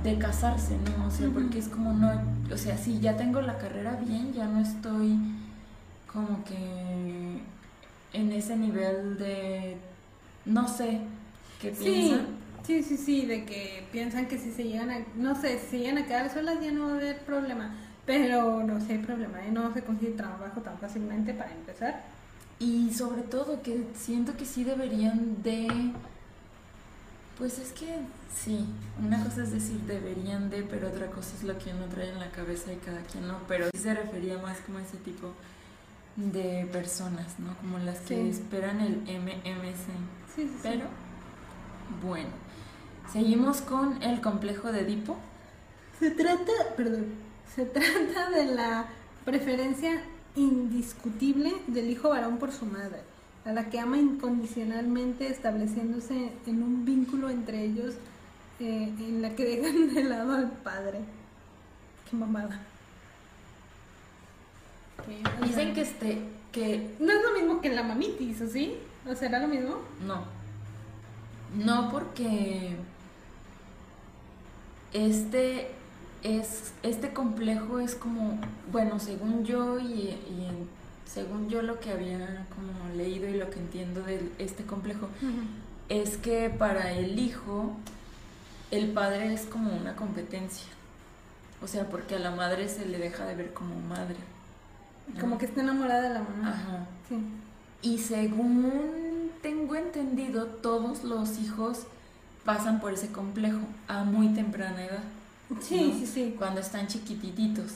[0.05, 1.07] de casarse, ¿no?
[1.07, 2.11] O sea, porque es como no,
[2.53, 5.17] o sea, si ya tengo la carrera bien, ya no estoy
[6.11, 7.41] como que
[8.13, 9.77] en ese nivel de,
[10.45, 10.99] no sé,
[11.59, 12.27] ¿qué piensan?
[12.65, 15.79] Sí, sí, sí, de que piensan que si se llegan a, no sé, si se
[15.79, 17.75] llegan a quedar solas ya no va a haber problema,
[18.05, 19.51] pero no sé, hay problema, ¿eh?
[19.51, 22.03] no se consigue trabajo tan fácilmente para empezar.
[22.59, 25.67] Y sobre todo que siento que sí deberían de
[27.37, 27.99] pues es que
[28.33, 28.65] sí,
[29.03, 32.19] una cosa es decir deberían de, pero otra cosa es lo que uno trae en
[32.19, 35.33] la cabeza y cada quien no, pero sí se refería más como a ese tipo
[36.15, 37.55] de personas, ¿no?
[37.57, 39.87] Como las que esperan el MMC.
[40.33, 40.85] Sí, sí, pero
[42.01, 42.29] bueno,
[43.11, 45.17] seguimos con el complejo de Edipo.
[45.99, 47.05] Se trata, perdón,
[47.53, 48.87] se trata de la
[49.25, 50.01] preferencia
[50.35, 53.14] indiscutible del hijo varón por su madre
[53.45, 57.93] a la que ama incondicionalmente, estableciéndose en un vínculo entre ellos
[58.59, 60.99] eh, en la que dejan de lado al padre.
[62.09, 62.59] Qué mamada.
[65.43, 66.19] Dicen que este,
[66.51, 66.95] que...
[66.99, 68.77] No es lo mismo que la mamitis, ¿o sí?
[69.07, 69.77] ¿O será lo mismo?
[70.05, 70.23] No.
[71.63, 72.75] No porque
[74.93, 75.69] este
[76.23, 78.39] es este complejo es como
[78.71, 80.67] bueno según yo y, y en
[81.05, 85.07] según yo lo que había como leído y lo que entiendo de este complejo,
[85.89, 87.73] es que para el hijo
[88.71, 90.67] el padre es como una competencia.
[91.61, 94.17] O sea, porque a la madre se le deja de ver como madre.
[95.19, 96.49] Como que está enamorada de la mamá.
[96.49, 96.85] Ajá.
[97.07, 97.17] Sí.
[97.81, 101.83] Y según tengo entendido, todos los hijos
[102.43, 105.03] pasan por ese complejo a muy temprana edad.
[105.61, 106.35] Sí, sí, sí.
[106.37, 107.73] Cuando están chiquititos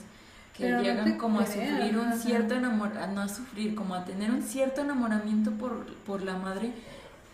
[0.60, 4.44] que llegan como a sufrir un cierto enamoramiento, no a sufrir, como a tener un
[4.44, 6.74] cierto enamoramiento por, por la madre,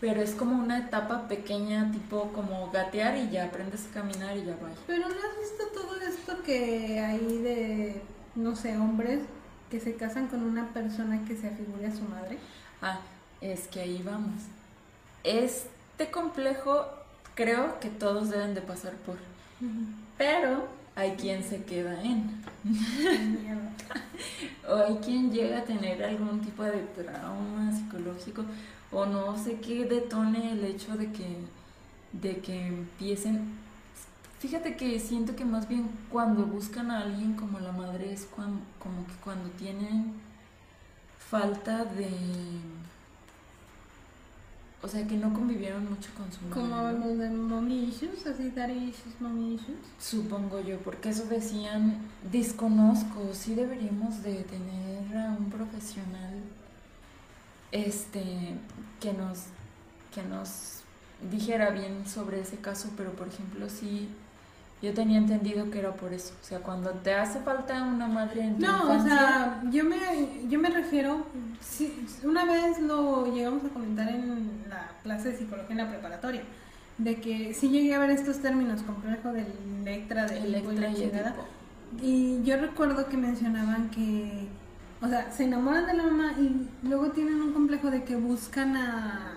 [0.00, 4.44] pero es como una etapa pequeña, tipo como gatear y ya aprendes a caminar y
[4.44, 4.70] ya va.
[4.86, 8.02] Pero ¿no has visto todo esto que hay de,
[8.34, 9.20] no sé, hombres
[9.70, 12.38] que se casan con una persona que se afigure a su madre?
[12.80, 13.00] Ah,
[13.40, 14.42] es que ahí vamos.
[15.24, 16.86] Este complejo
[17.34, 19.16] creo que todos deben de pasar por.
[20.18, 22.42] Pero hay quien se queda en.
[24.68, 28.44] o hay quien llega a tener algún tipo de trauma psicológico
[28.90, 31.36] o no sé qué detone el hecho de que,
[32.12, 33.54] de que empiecen.
[34.38, 39.06] Fíjate que siento que más bien cuando buscan a alguien como la madre es como
[39.06, 40.14] que cuando tienen
[41.18, 42.08] falta de
[44.86, 46.96] o sea, que no convivieron mucho con su madre.
[46.96, 49.78] Como de mommy issues, así daddy issues, mommy issues.
[49.98, 51.98] Supongo yo, porque eso decían,
[52.30, 56.34] desconozco, sí deberíamos de tener a un profesional
[57.72, 58.22] este
[59.00, 59.46] que nos
[60.14, 60.82] que nos
[61.30, 64.08] dijera bien sobre ese caso, pero por ejemplo, sí
[64.82, 66.34] yo tenía entendido que era por eso.
[66.40, 69.96] O sea, cuando te hace falta una madre en tu No, o sea, yo me,
[70.48, 71.26] yo me refiero.
[72.22, 76.42] una vez lo llegamos a comentar en la clase de psicología en la preparatoria.
[76.98, 79.46] De que sí llegué a ver estos términos, complejo del
[79.82, 81.10] Electra, del Electra y,
[82.02, 84.48] y yo recuerdo que mencionaban que.
[85.00, 88.76] O sea, se enamoran de la mamá y luego tienen un complejo de que buscan
[88.76, 89.34] a,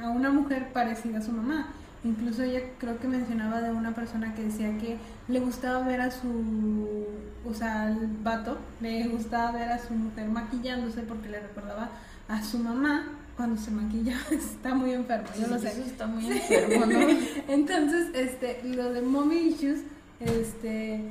[0.00, 1.72] a una mujer parecida a su mamá
[2.04, 4.96] Incluso ella creo que mencionaba de una persona que decía que
[5.26, 7.06] le gustaba ver a su,
[7.44, 11.90] o sea, al vato, le gustaba ver a su mujer maquillándose porque le recordaba
[12.28, 15.68] a su mamá cuando se maquilla está muy enfermo, yo lo sé.
[15.68, 16.98] Eso está muy enfermo, ¿no?
[17.48, 19.80] Entonces, este, lo de mommy issues,
[20.20, 21.02] este,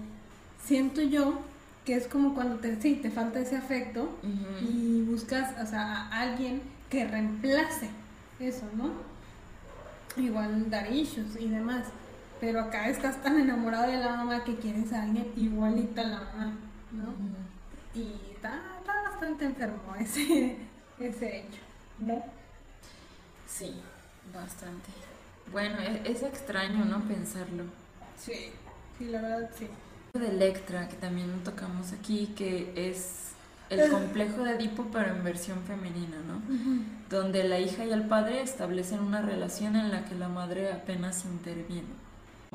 [0.64, 1.40] siento yo
[1.86, 4.10] que es como cuando te, sí, te falta ese afecto
[4.62, 7.90] y buscas, o sea, a alguien que reemplace
[8.42, 8.92] eso, ¿no?
[10.22, 11.86] Igual dar issues y demás.
[12.40, 16.20] Pero acá estás tan enamorado de la mamá que quieres a alguien igualita a la
[16.20, 16.54] mamá,
[16.92, 18.00] ¿no?
[18.00, 20.58] Y está, bastante enfermo ese,
[21.00, 21.62] ese hecho,
[22.00, 22.24] ¿no?
[23.48, 23.74] Sí,
[24.34, 24.90] bastante.
[25.52, 27.02] Bueno, es, es extraño, ¿no?
[27.08, 27.64] Pensarlo.
[28.20, 28.52] Sí,
[28.98, 29.68] sí, la verdad sí.
[30.14, 33.32] De Electra, que también tocamos aquí, que es
[33.70, 36.42] el complejo de Edipo, pero en versión femenina, ¿no?
[37.10, 41.26] Donde la hija y el padre establecen una relación en la que la madre apenas
[41.26, 41.88] interviene.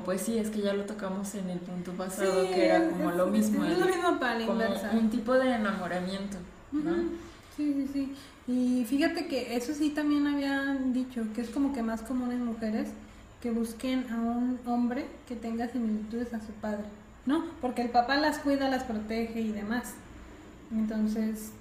[0.04, 3.26] Pues sí, es que ya lo tocamos en el punto pasado, que era como lo
[3.26, 3.64] mismo.
[3.64, 4.64] Es lo mismo para la como
[4.98, 6.38] un tipo de enamoramiento,
[6.72, 6.94] ¿no?
[7.56, 8.14] Sí, sí, sí.
[8.48, 12.44] Y fíjate que eso sí también habían dicho, que es como que más común en
[12.44, 12.88] mujeres
[13.40, 16.84] que busquen a un hombre que tenga similitudes a su padre,
[17.26, 17.44] ¿no?
[17.60, 19.94] Porque el papá las cuida, las protege y demás.
[20.72, 21.52] Entonces,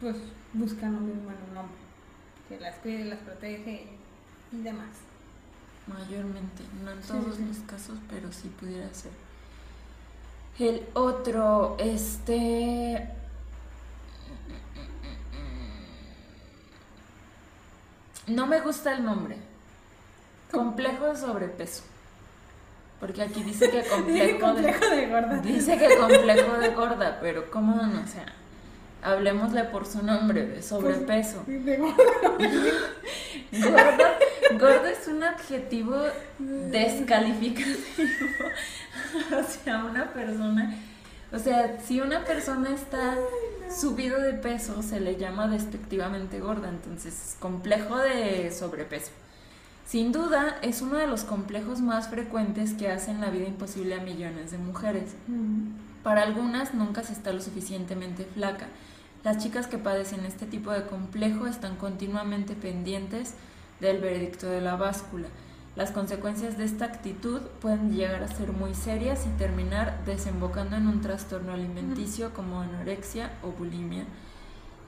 [0.00, 0.16] pues
[0.52, 1.78] buscan un hombre,
[2.48, 3.86] que las cuide, las protege
[4.52, 4.88] y demás.
[5.86, 9.12] mayormente, no en todos los casos, pero sí pudiera ser.
[10.58, 13.08] El otro, este...
[18.26, 19.36] No me gusta el nombre.
[20.50, 21.84] Complejo de sobrepeso.
[22.98, 25.36] Porque aquí dice que complejo, complejo de, gorda.
[25.38, 28.02] Dice que complejo de gorda, pero ¿cómo no?
[28.02, 28.26] O sea,
[29.06, 31.42] hablemosle por su nombre, de sobrepeso.
[31.44, 31.94] Pues, de gorda.
[34.58, 35.96] gorda, es un adjetivo
[36.38, 37.76] descalificativo
[39.38, 40.74] hacia una persona.
[41.32, 43.14] O sea, si una persona está
[43.70, 46.68] subido de peso, se le llama despectivamente gorda.
[46.68, 49.12] Entonces, complejo de sobrepeso.
[49.86, 54.00] Sin duda, es uno de los complejos más frecuentes que hacen la vida imposible a
[54.00, 55.14] millones de mujeres.
[56.02, 58.66] Para algunas nunca se está lo suficientemente flaca.
[59.26, 63.34] Las chicas que padecen este tipo de complejo están continuamente pendientes
[63.80, 65.26] del veredicto de la báscula.
[65.74, 70.86] Las consecuencias de esta actitud pueden llegar a ser muy serias y terminar desembocando en
[70.86, 74.04] un trastorno alimenticio como anorexia o bulimia.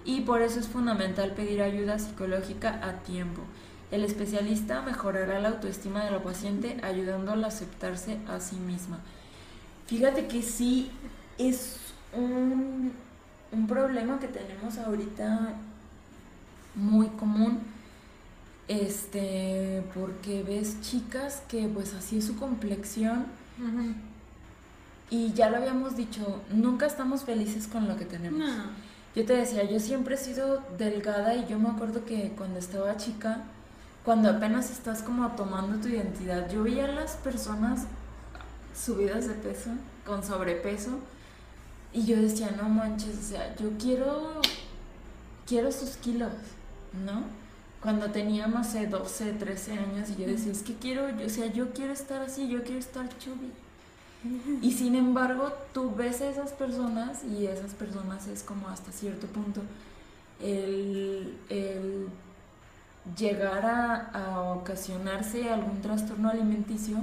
[0.04, 3.42] Y por eso es fundamental pedir ayuda psicológica a tiempo.
[3.90, 9.00] El especialista mejorará la autoestima de la paciente ayudándola a aceptarse a sí misma.
[9.88, 10.92] Fíjate que sí
[11.38, 11.78] es
[12.12, 12.92] un,
[13.66, 15.54] problema que tenemos ahorita
[16.74, 17.60] muy común.
[18.68, 23.26] Este, porque ves chicas que pues así es su complexión.
[25.10, 28.42] Y ya lo habíamos dicho, nunca estamos felices con lo que tenemos.
[29.16, 32.96] Yo te decía, yo siempre he sido delgada y yo me acuerdo que cuando estaba
[32.98, 33.42] chica,
[34.04, 36.50] cuando apenas estás como tomando tu identidad.
[36.50, 37.86] Yo veía a las personas
[38.74, 39.70] subidas de peso,
[40.06, 41.00] con sobrepeso,
[41.92, 44.40] y yo decía, no manches, o sea, yo quiero,
[45.46, 46.32] quiero sus kilos,
[47.04, 47.22] ¿no?
[47.82, 51.46] Cuando tenía, no sé, 12, 13 años, y yo decía, es que quiero, o sea,
[51.46, 53.52] yo quiero estar así, yo quiero estar chubby.
[54.60, 59.28] Y sin embargo, tú ves a esas personas y esas personas es como hasta cierto
[59.28, 59.62] punto
[60.40, 62.08] el, el
[63.16, 66.96] llegar a, ocasionarse algún trastorno alimenticio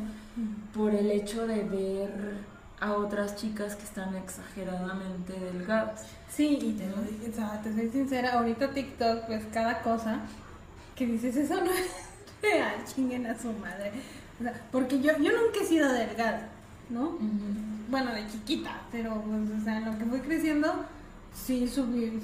[0.73, 2.37] por el hecho de ver
[2.79, 6.05] a otras chicas que están exageradamente delgadas.
[6.29, 6.85] Sí, y te,
[7.63, 10.19] te soy sincera, ahorita TikTok ves cada cosa
[10.95, 11.87] que dices, eso no es
[12.41, 13.91] real, chinguen a su madre.
[14.71, 16.49] porque yo, yo nunca he sido delgada,
[16.89, 17.17] ¿no?
[17.89, 20.85] Bueno, de chiquita, pero pues, o sea, en lo que fui creciendo,
[21.33, 22.21] sí subí,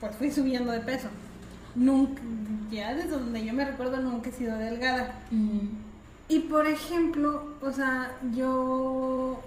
[0.00, 1.08] pues fui subiendo de peso
[1.74, 2.20] nunca,
[2.70, 5.14] ya desde donde yo me recuerdo nunca he sido delgada.
[6.28, 9.40] Y por ejemplo, o sea, yo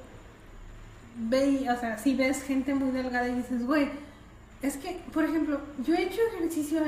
[1.15, 3.89] veía, o sea, si ves gente muy delgada y dices, güey,
[4.61, 6.81] es que, por ejemplo, yo he hecho ejercicio,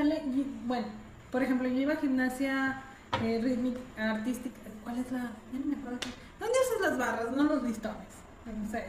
[0.66, 0.86] bueno,
[1.30, 2.82] por ejemplo, yo iba a gimnasia
[3.22, 5.32] eh, rítmica, artística, ¿cuál es la?
[5.52, 5.98] Ya no me acuerdo.
[6.40, 8.08] ¿Dónde usas las barras, no los listones?
[8.46, 8.86] No sé,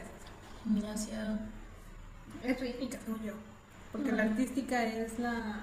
[0.64, 1.40] Gimnasia.
[2.44, 3.34] Es rítmica, según yo.
[3.92, 5.60] Porque la artística es la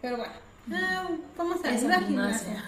[0.00, 0.32] pero bueno,
[0.72, 2.64] ah, vamos a ir a gimnasia.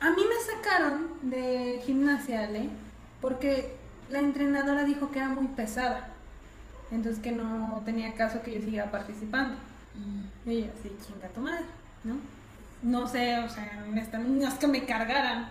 [0.00, 2.68] A mí me sacaron de gimnasia, ¿le?
[3.22, 3.74] Porque
[4.10, 6.08] la entrenadora dijo que era muy pesada.
[6.90, 9.54] Entonces que no tenía caso que yo siguiera participando.
[9.94, 10.50] Mm.
[10.50, 11.64] Y yo así, chinga tu madre,
[12.04, 12.16] ¿no?
[12.82, 15.48] No sé, o sea, no es que me cargaran.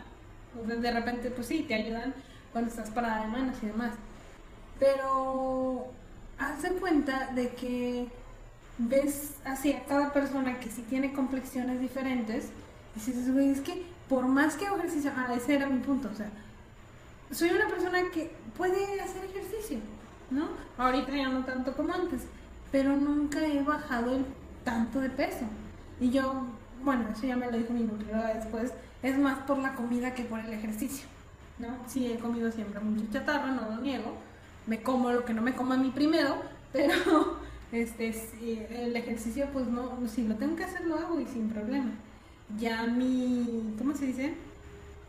[0.53, 2.13] de repente, pues sí, te ayudan
[2.51, 3.93] cuando estás parada de manos y demás.
[4.77, 5.87] Pero
[6.37, 8.07] haz de cuenta de que
[8.77, 12.49] ves así a cada persona que sí tiene complexiones diferentes,
[12.95, 16.09] y dices, güey, es que por más que hago ejercicio, ah, ese era mi punto,
[16.11, 16.29] o sea,
[17.31, 19.77] soy una persona que puede hacer ejercicio,
[20.29, 20.49] ¿no?
[20.77, 22.21] Ahorita ya no tanto como antes,
[22.71, 24.25] pero nunca he bajado el
[24.63, 25.45] tanto de peso.
[25.99, 26.45] Y yo,
[26.83, 30.23] bueno, eso ya me lo dijo mi nutrióloga después, es más por la comida que
[30.23, 31.07] por el ejercicio,
[31.59, 31.69] ¿no?
[31.87, 34.13] Sí, he comido siempre mucho chatarra, no lo niego,
[34.67, 36.35] me como lo que no me como a mí primero,
[36.73, 37.37] pero
[37.71, 38.13] este,
[38.69, 41.91] el ejercicio, pues no, si lo tengo que hacer, lo hago y sin problema.
[42.59, 44.33] Ya mi, ¿cómo se dice?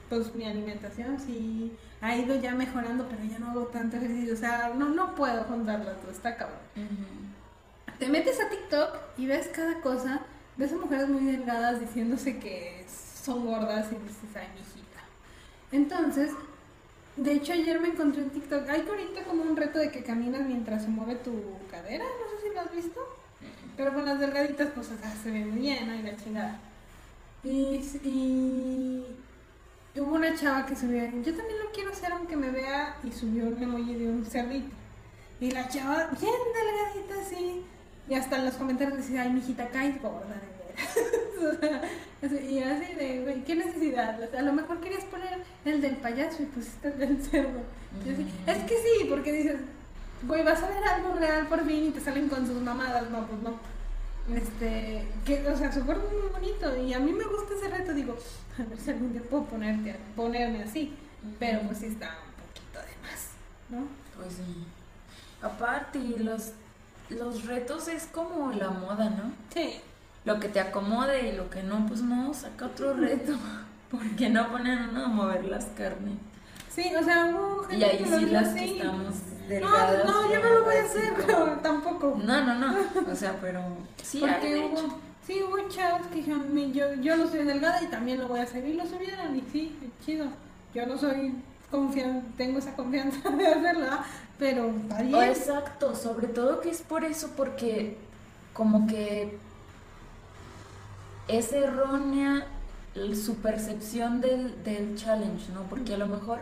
[0.08, 1.72] Pues mi alimentación sí
[2.03, 4.34] ha ido ya mejorando, pero ya no hago tanto ejercicio.
[4.34, 6.59] O sea, no, no puedo juntarlo todo, está cabrón.
[7.98, 10.20] Te metes a TikTok y ves cada cosa,
[10.57, 15.00] ves a mujeres muy delgadas diciéndose que son gordas y dices, ay, hijita.
[15.70, 16.32] Entonces,
[17.16, 18.68] de hecho, ayer me encontré en TikTok.
[18.68, 21.32] Hay ahorita como un reto de que caminas mientras se mueve tu
[21.70, 22.05] cadera.
[22.05, 23.00] No sé si lo has visto.
[23.76, 24.88] Pero con las delgaditas, pues
[25.22, 25.94] se ve muy bien, ¿no?
[25.94, 26.59] Y la chingada.
[27.44, 29.05] Y,
[30.01, 31.05] hubo una chava que subió.
[31.05, 32.97] Yo también lo quiero hacer, aunque me vea.
[33.05, 34.74] Y subió un emoji de un cerdito.
[35.40, 37.64] Y la chava, bien delgadita, así.
[38.09, 40.40] Y hasta en los comentarios decía, ay, mijita, caes gorda.
[42.22, 44.18] y así de, güey, ¿qué necesidad?
[44.34, 47.61] a lo mejor querías poner el del payaso y pusiste el del cerdo.
[48.47, 49.61] es que sí, porque dices,
[50.26, 53.11] güey, vas a ver algo real por fin y te salen con sus mamadas.
[53.11, 53.59] No, pues no.
[54.30, 57.68] Este, que, o sea, su cuerpo es muy bonito y a mí me gusta ese
[57.68, 57.92] reto.
[57.92, 58.16] Digo,
[58.58, 60.94] a ver si algún día puedo ponerte, ponerme así.
[61.38, 63.28] Pero pues sí está un poquito de más,
[63.68, 63.86] ¿no?
[64.16, 64.66] Pues sí.
[65.40, 66.52] Aparte, los,
[67.10, 69.32] los retos es como la moda, ¿no?
[69.52, 69.80] Sí.
[70.24, 73.34] Lo que te acomode y lo que no, pues no, saca otro reto.
[73.90, 76.14] Porque no ponen uno a mover las carnes.
[76.74, 79.14] Sí, o sea, hubo gente Y ahí sí las que estamos
[79.46, 80.06] delgadas.
[80.06, 82.18] No, no, yo no lo voy a hacer, pero tampoco.
[82.24, 82.76] No, no, no.
[83.10, 83.62] O sea, pero
[84.02, 88.20] sí, Porque hubo, sí, hubo chavos que dijeron, yo, yo no soy delgada y también
[88.20, 88.66] lo voy a hacer.
[88.66, 90.26] Y lo subieron y sí, chido.
[90.74, 91.34] Yo no soy
[91.70, 93.86] confianza, tengo esa confianza de hacerlo,
[94.38, 95.22] pero está bien.
[95.24, 97.98] exacto, sobre todo que es por eso, porque
[98.54, 99.36] como que
[101.28, 102.46] es errónea
[103.14, 105.62] su percepción del, del challenge, ¿no?
[105.62, 106.40] Porque a lo mejor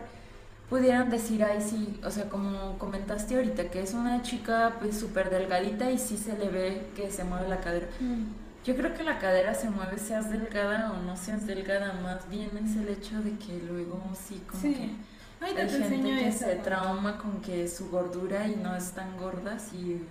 [0.71, 5.29] pudieran decir, ay, sí, o sea, como comentaste ahorita, que es una chica pues súper
[5.29, 7.87] delgadita y sí se le ve que se mueve la cadera.
[7.99, 8.23] Mm.
[8.63, 12.51] Yo creo que la cadera se mueve seas delgada o no seas delgada, más bien
[12.63, 14.91] es el hecho de que luego sí, como que
[15.41, 20.01] hay gente que se trauma con que su gordura y no es tan gorda, sí,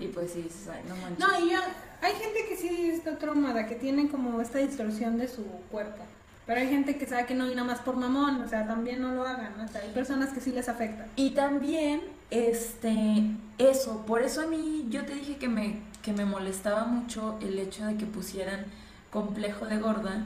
[0.00, 0.48] y pues sí,
[0.88, 1.18] no manches.
[1.20, 5.44] No, y hay gente que sí está traumada, que tiene como esta distorsión de su
[5.70, 6.02] cuerpo.
[6.46, 9.00] Pero hay gente que sabe que no y nada más por mamón, o sea, también
[9.00, 11.06] no lo hagan, o sea, hay personas que sí les afecta.
[11.16, 13.22] Y también, este,
[13.56, 17.58] eso, por eso a mí yo te dije que me, que me molestaba mucho el
[17.58, 18.66] hecho de que pusieran
[19.10, 20.22] complejo de gorda,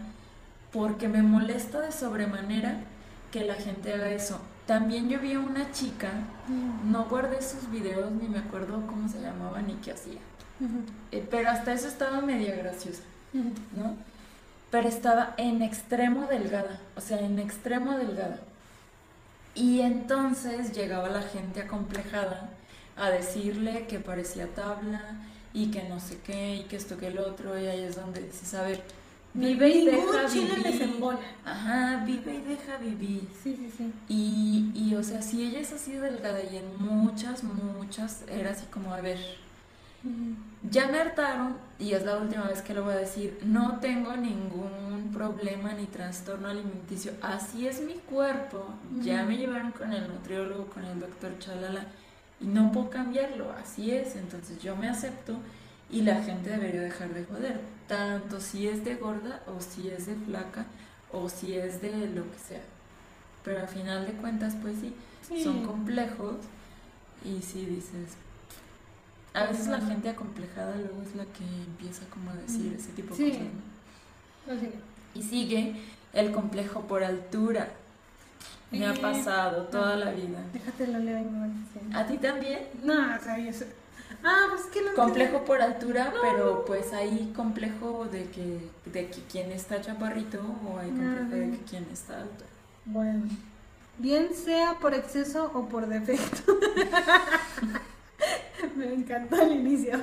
[0.73, 2.81] porque me molesta de sobremanera
[3.31, 4.41] que la gente haga eso.
[4.66, 6.11] También yo vi a una chica,
[6.49, 6.91] mm.
[6.91, 10.21] no guardé sus videos ni me acuerdo cómo se llamaba ni qué hacía,
[11.12, 13.03] eh, pero hasta eso estaba media graciosa,
[13.33, 13.97] ¿no?
[14.71, 18.39] Pero estaba en extremo delgada, o sea, en extremo delgada.
[19.55, 22.51] Y entonces llegaba la gente acomplejada
[22.97, 25.03] a decirle que parecía tabla
[25.55, 28.21] y que no sé qué y que esto que el otro y ahí es donde
[28.21, 28.83] dices, a ver,
[29.35, 31.19] vive y deja vivir.
[31.45, 33.29] Ajá, vive y deja vivir.
[33.43, 33.93] Sí, sí, sí.
[34.09, 38.66] Y, y, o sea, si ella es así delgada y en muchas, muchas, era así
[38.66, 39.19] como, a ver,
[40.71, 44.17] ya me hartaron, y es la última vez que lo voy a decir, no tengo
[44.17, 48.67] ningún problema ni trastorno alimenticio, así es mi cuerpo,
[49.03, 51.87] ya me llevaron con el nutriólogo, con el doctor Chalala,
[52.41, 55.39] y no puedo cambiarlo, así es, entonces yo me acepto
[55.91, 60.07] y la gente debería dejar de joder, tanto si es de gorda o si es
[60.07, 60.67] de flaca
[61.11, 62.63] o si es de lo que sea.
[63.43, 65.43] Pero al final de cuentas, pues sí.
[65.43, 66.37] son complejos
[67.25, 68.17] y si dices,
[69.39, 73.14] a veces la gente acomplejada luego es la que empieza como a decir ese tipo
[73.14, 74.68] de cosas.
[75.14, 75.76] Y sigue
[76.12, 77.68] el complejo por altura.
[78.70, 80.39] Me ha pasado toda la vida.
[80.53, 81.24] Déjate lo leo
[81.95, 82.61] ¿A ti también?
[82.82, 83.51] No, o sea, yo.
[84.22, 89.22] Ah, pues que no Complejo por altura, pero pues hay complejo de que, de que
[89.30, 92.45] quien está chaparrito o hay complejo de que quien está alto.
[92.84, 93.24] Bueno,
[93.99, 96.59] bien sea por exceso o por defecto.
[98.76, 99.99] Me encantó el inicio.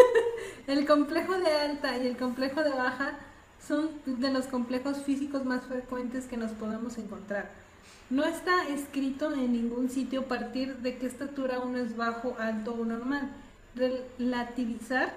[0.66, 3.18] el complejo de alta y el complejo de baja
[3.66, 7.50] son de los complejos físicos más frecuentes que nos podemos encontrar.
[8.10, 12.84] No está escrito en ningún sitio partir de qué estatura uno es bajo, alto o
[12.84, 13.30] normal.
[13.74, 15.12] Relativizar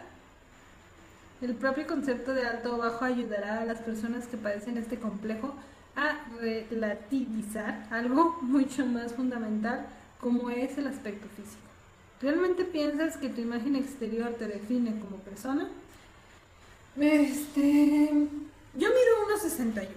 [1.41, 5.55] el propio concepto de alto o bajo ayudará a las personas que padecen este complejo
[5.95, 9.87] a relativizar algo mucho más fundamental
[10.19, 11.60] como es el aspecto físico.
[12.21, 15.69] ¿Realmente piensas que tu imagen exterior te define como persona?
[16.99, 18.09] Este,
[18.75, 19.87] yo miro 1,61,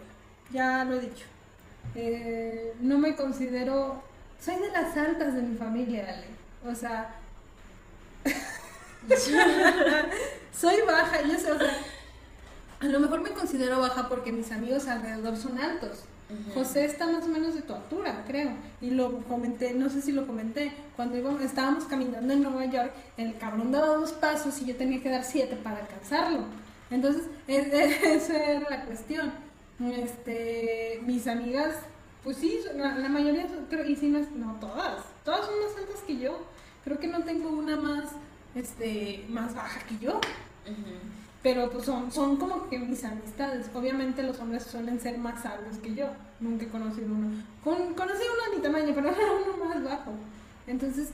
[0.50, 1.26] ya lo he dicho.
[1.94, 4.02] Eh, no me considero,
[4.40, 6.26] soy de las altas de mi familia, Ale.
[6.72, 7.14] O sea,
[10.58, 11.76] soy baja, yo sé, o sea,
[12.80, 16.04] a lo mejor me considero baja porque mis amigos alrededor son altos.
[16.54, 18.50] José está más o menos de tu altura, creo.
[18.80, 22.92] Y lo comenté, no sé si lo comenté, cuando íbamos, estábamos caminando en Nueva York,
[23.16, 26.44] el cabrón daba dos pasos y yo tenía que dar siete para alcanzarlo.
[26.90, 29.32] Entonces, esa era la cuestión.
[29.80, 31.76] Este, mis amigas,
[32.22, 36.38] pues sí, la, mayoría, creo, y no, no todas, todas son más altas que yo.
[36.84, 38.10] Creo que no tengo una más,
[38.54, 40.20] este, más baja que yo
[41.44, 43.66] pero pues son, son como que mis amistades.
[43.74, 46.06] Obviamente los hombres suelen ser más altos que yo.
[46.40, 47.44] Nunca he conocido uno.
[47.62, 50.12] Con, conocí uno a mi tamaño, pero era uno más bajo.
[50.66, 51.10] Entonces,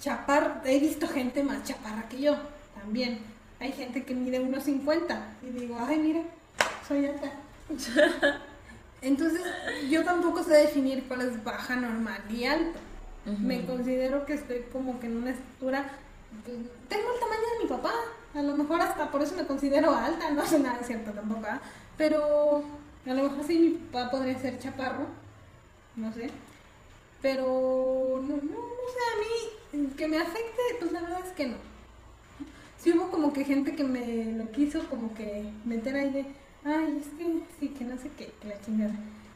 [0.00, 2.36] chapar, he visto gente más chaparra que yo
[2.80, 3.18] también.
[3.58, 6.20] hay gente que mide 1,50 y digo, ay, mira,
[6.86, 7.32] soy alta.
[9.02, 9.42] Entonces,
[9.90, 12.78] yo tampoco sé definir cuál es baja, normal y alto.
[13.40, 15.90] Me considero que estoy como que en una estructura.
[16.44, 17.92] Tengo el tamaño de mi papá.
[18.34, 20.30] A lo mejor hasta por eso me considero alta.
[20.30, 21.46] No sé nada cierto tampoco.
[21.48, 21.60] ¿ah?
[21.96, 22.62] Pero
[23.06, 25.06] a lo mejor sí mi papá podría ser chaparro.
[25.96, 26.30] No sé.
[27.22, 31.46] Pero no, no, no sé, a mí que me afecte, pues la verdad es que
[31.46, 31.56] no.
[32.78, 36.26] Sí hubo como que gente que me lo quiso como que meter ahí de
[36.66, 38.94] ay, es que sí, que no sé qué, que la chingada.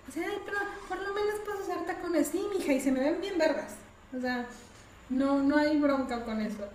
[0.09, 3.01] O sea, ay, pero por lo menos puedo usar tacones, sí, mija, y se me
[3.01, 3.77] ven bien vergas.
[4.17, 4.47] O sea,
[5.09, 6.69] no, no hay bronca con eso.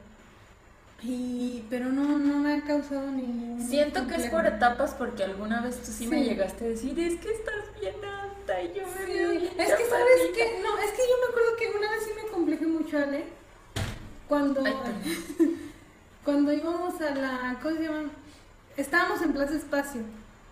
[1.03, 3.61] Y, pero no, no me ha causado ningún.
[3.67, 7.19] Siento que es por etapas porque alguna vez tú sí, me llegaste a decir, es
[7.19, 11.01] que estás bien alta y yo me veo Es que sabes que, no, es que
[11.01, 13.25] yo me acuerdo que una vez sí me complejé mucho, Ale.
[14.27, 14.63] Cuando,
[16.25, 18.09] cuando íbamos a la, ¿cómo se llama?
[18.77, 20.01] Estábamos en Plaza Espacio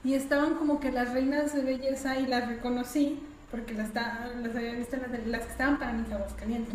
[0.03, 3.19] y estaban como que las reinas de belleza y las reconocí
[3.49, 6.73] porque las, las había visto las, las que estaban para mis aguas calientes.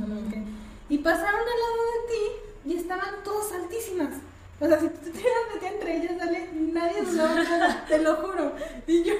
[0.88, 2.22] Y pasaron al lado de ti
[2.64, 4.14] y estaban todas altísimas.
[4.60, 8.16] O sea, si tú te hubieras metido entre ellas, dale, nadie dudaba nada, te lo
[8.16, 8.52] juro.
[8.86, 9.18] Y yo no.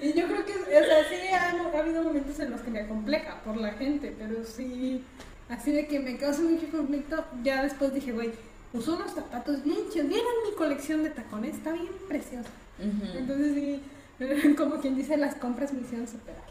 [0.00, 2.80] y yo creo que, o sea, sí ha, ha, habido momentos en los que me
[2.80, 5.04] acompleja por la gente, pero sí,
[5.48, 8.30] así de que me causa mucho conflicto, ya después dije, güey,
[8.72, 10.08] usó unos zapatos bien chidos.
[10.08, 12.50] Vieron mi colección de tacones, está bien preciosa.
[12.78, 16.44] Entonces sí, como quien dice, las compras me hicieron superar.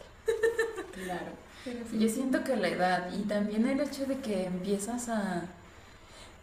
[0.92, 1.49] Claro.
[1.92, 5.42] Yo siento que la edad y también el hecho de que empiezas a...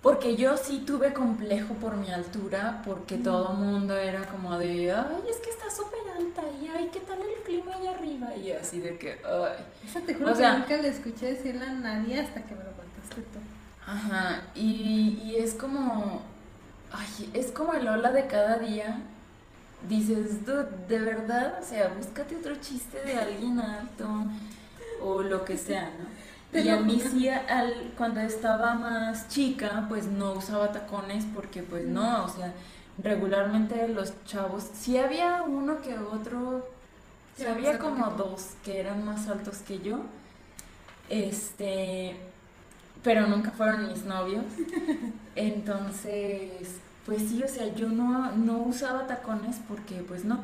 [0.02, 4.92] Porque yo sí tuve complejo por mi altura, porque todo el mundo era como de,
[4.92, 8.36] ay, es que está súper alta, y ay, ¿qué tal el clima allá arriba?
[8.36, 9.66] Y así de que, ay.
[9.86, 13.22] Esa te juro que nunca le escuché decirle a nadie hasta que me lo contaste
[13.34, 13.40] tú.
[13.86, 16.22] Ajá, y, y es como,
[16.92, 19.02] ay, es como el hola de cada día.
[19.90, 24.08] Dices, de verdad, o sea, búscate otro chiste de alguien alto
[25.02, 26.18] o lo que sea, ¿no?
[26.60, 31.86] y a mí sí, al, cuando estaba más chica, pues no usaba tacones porque pues
[31.86, 32.54] no, o sea,
[33.04, 36.68] regularmente los chavos, sí había uno que otro,
[37.36, 40.00] sí había como dos que eran más altos que yo,
[41.10, 42.16] este,
[43.04, 44.46] pero nunca fueron mis novios.
[45.36, 46.52] Entonces,
[47.06, 50.40] pues sí, o sea, yo no, no usaba tacones porque pues no.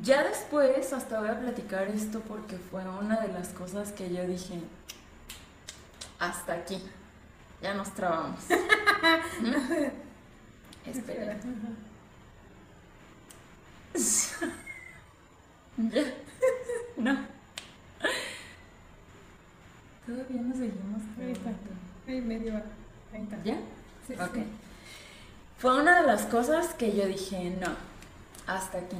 [0.00, 4.26] Ya después, hasta voy a platicar esto porque fue una de las cosas que yo
[4.26, 4.58] dije,
[6.18, 6.82] hasta aquí,
[7.60, 8.40] ya nos trabamos.
[10.86, 11.36] Espera.
[16.96, 17.18] no.
[20.06, 21.02] Todavía no seguimos.
[22.08, 22.54] Ahí medio
[23.12, 23.42] Ahí está.
[23.44, 23.58] ¿Ya?
[24.06, 24.38] Sí, ok.
[25.58, 27.76] Fue una de las cosas que yo dije, no,
[28.46, 28.96] hasta aquí.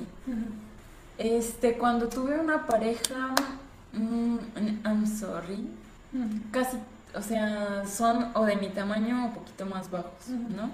[1.22, 3.32] Este, cuando tuve una pareja,
[3.92, 4.36] mm,
[4.84, 5.68] I'm sorry,
[6.50, 6.78] casi,
[7.14, 10.68] o sea, son o de mi tamaño o un poquito más bajos, ¿no?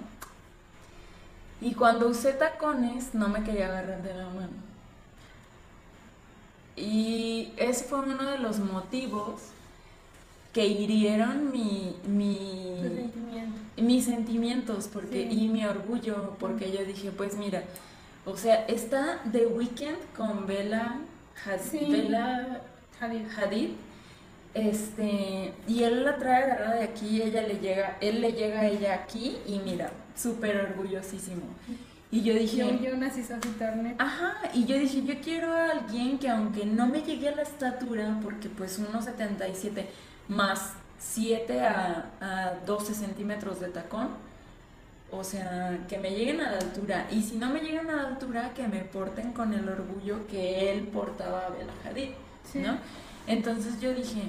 [1.61, 4.57] Y cuando usé tacones, no me quería agarrar de la mano.
[6.75, 9.41] Y ese fue uno de los motivos
[10.51, 13.11] que hirieron mi, mi
[13.77, 17.63] mis sentimientos porque, y mi orgullo, porque yo dije, pues mira,
[18.31, 20.97] o sea, está The Weeknd con Bella,
[23.01, 23.69] Hadid,
[24.53, 28.67] este, y él la trae agarrada de aquí, ella le llega, él le llega a
[28.67, 31.43] ella aquí, y mira, súper orgullosísimo.
[32.11, 32.57] Y yo dije...
[32.57, 33.21] Yo, yo nací
[33.99, 37.43] Ajá, y yo dije, yo quiero a alguien que aunque no me llegue a la
[37.43, 39.85] estatura, porque pues 1,77
[40.27, 44.09] más 7 a, 12 centímetros de tacón.
[45.11, 47.07] O sea, que me lleguen a la altura.
[47.11, 50.71] Y si no me llegan a la altura, que me porten con el orgullo que
[50.71, 52.09] él portaba a Bela Hadid,
[52.55, 52.77] ¿no?
[53.25, 54.21] Entonces yo dije,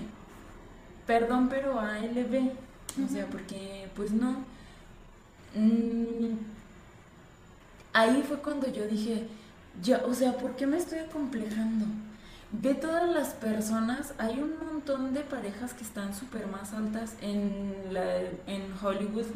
[1.07, 2.51] perdón, pero a ALB.
[3.05, 4.45] O sea, porque pues no.
[5.55, 6.39] Mm,
[7.93, 9.27] ahí fue cuando yo dije,
[9.83, 11.87] ya, o sea, ¿por qué me estoy acomplejando?
[12.53, 17.75] Ve todas las personas, hay un montón de parejas que están súper más altas en,
[17.93, 19.27] la, en Hollywood.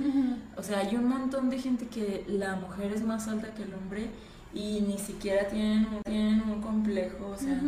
[0.57, 3.75] O sea, hay un montón de gente que la mujer es más alta que el
[3.75, 4.11] hombre
[4.53, 7.29] y ni siquiera tienen, tienen un complejo.
[7.29, 7.61] O sea,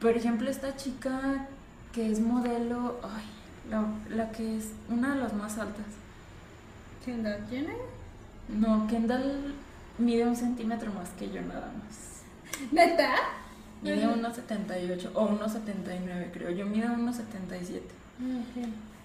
[0.00, 1.48] por ejemplo, esta chica
[1.92, 3.24] que es modelo, ay,
[3.70, 3.84] la,
[4.14, 5.86] la que es una de las más altas.
[7.04, 7.76] ¿Kendall Jenner?
[8.48, 9.54] No, Kendall
[9.98, 12.22] mide un centímetro más que yo nada más.
[12.70, 13.12] ¿Neta?
[13.84, 16.50] Mide 1,78 o 1,79 creo.
[16.50, 17.80] Yo mido 1,77.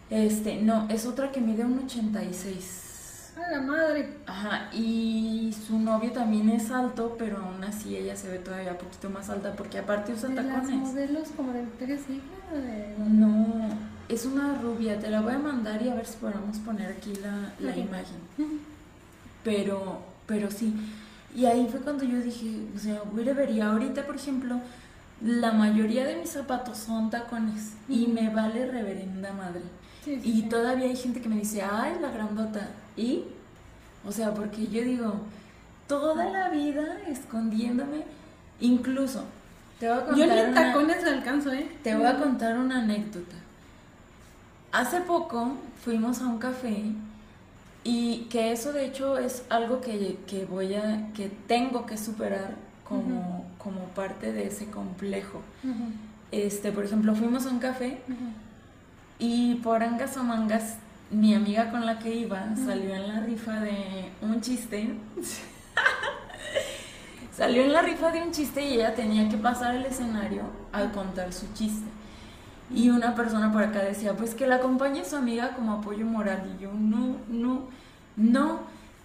[0.10, 3.38] Este, no, es otra que mide 1,86.
[3.38, 4.18] A la madre.
[4.26, 8.78] Ajá, y su novio también es alto, pero aún así ella se ve todavía un
[8.80, 10.76] poquito más alta porque aparte usa ¿De las tacones.
[10.76, 13.70] modelos como de Victoria's Secret No,
[14.10, 17.14] es una rubia, te la voy a mandar y a ver si podemos poner aquí
[17.22, 17.78] la, la Ok.
[17.78, 18.60] imagen.
[19.44, 20.74] Pero, pero sí.
[21.36, 23.70] Y ahí fue cuando yo dije, o sea, güey, debería.
[23.72, 24.60] Ahorita, por ejemplo,
[25.22, 29.62] la mayoría de mis zapatos son tacones y me vale reverenda madre.
[30.04, 30.50] Sí, sí, Y sí.
[30.50, 32.70] todavía hay gente que me dice, ay, la grandota.
[32.98, 33.26] ¿Y?
[34.06, 35.16] O sea, porque yo digo,
[35.88, 38.04] toda la vida escondiéndome,
[38.60, 39.24] incluso,
[39.80, 41.70] te voy a contar Yo ni tacones alcanzo, ¿eh?
[41.84, 43.36] te voy a contar una anécdota.
[44.72, 45.54] Hace poco
[45.84, 46.84] fuimos a un café
[47.92, 52.54] y que eso de hecho es algo que, que voy a, que tengo que superar
[52.88, 55.42] como, como parte de ese complejo.
[56.32, 57.98] Este, por ejemplo, fuimos a un café
[59.18, 60.76] y por angas o mangas,
[61.10, 64.94] mi amiga con la que iba salió en la rifa de un chiste.
[67.36, 70.92] salió en la rifa de un chiste y ella tenía que pasar el escenario al
[70.92, 71.88] contar su chiste.
[72.72, 76.56] Y una persona por acá decía, pues que la acompañe su amiga como apoyo moral.
[76.56, 77.79] Y yo, no, no,
[78.20, 78.60] no.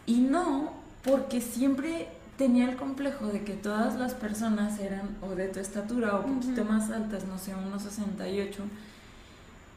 [0.07, 5.49] Y no, porque siempre tenía el complejo de que todas las personas eran o de
[5.49, 8.63] tu estatura o un poquito más altas, no sé, unos 68.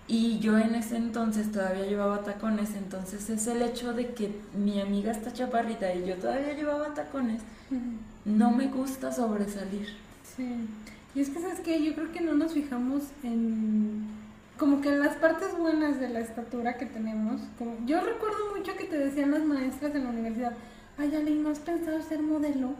[0.10, 4.80] Y yo en ese entonces todavía llevaba tacones, entonces es el hecho de que mi
[4.80, 7.42] amiga está chaparrita y yo todavía llevaba tacones,
[8.24, 9.88] no me gusta sobresalir.
[10.36, 10.68] Sí.
[11.14, 11.84] Y es que, ¿sabes qué?
[11.84, 14.08] Yo creo que no nos fijamos en.
[14.58, 17.42] Como que las partes buenas de la estatura que tenemos.
[17.60, 20.54] Como, yo recuerdo mucho que te decían las maestras en la universidad:
[20.98, 22.72] Ay, Ale, ¿no has pensado ser modelo?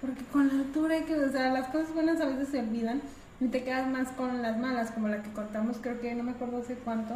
[0.00, 1.14] Porque con la altura hay que.
[1.16, 3.00] O sea, las cosas buenas a veces se olvidan
[3.40, 6.32] y te quedas más con las malas, como la que contamos, creo que no me
[6.32, 7.14] acuerdo hace cuánto.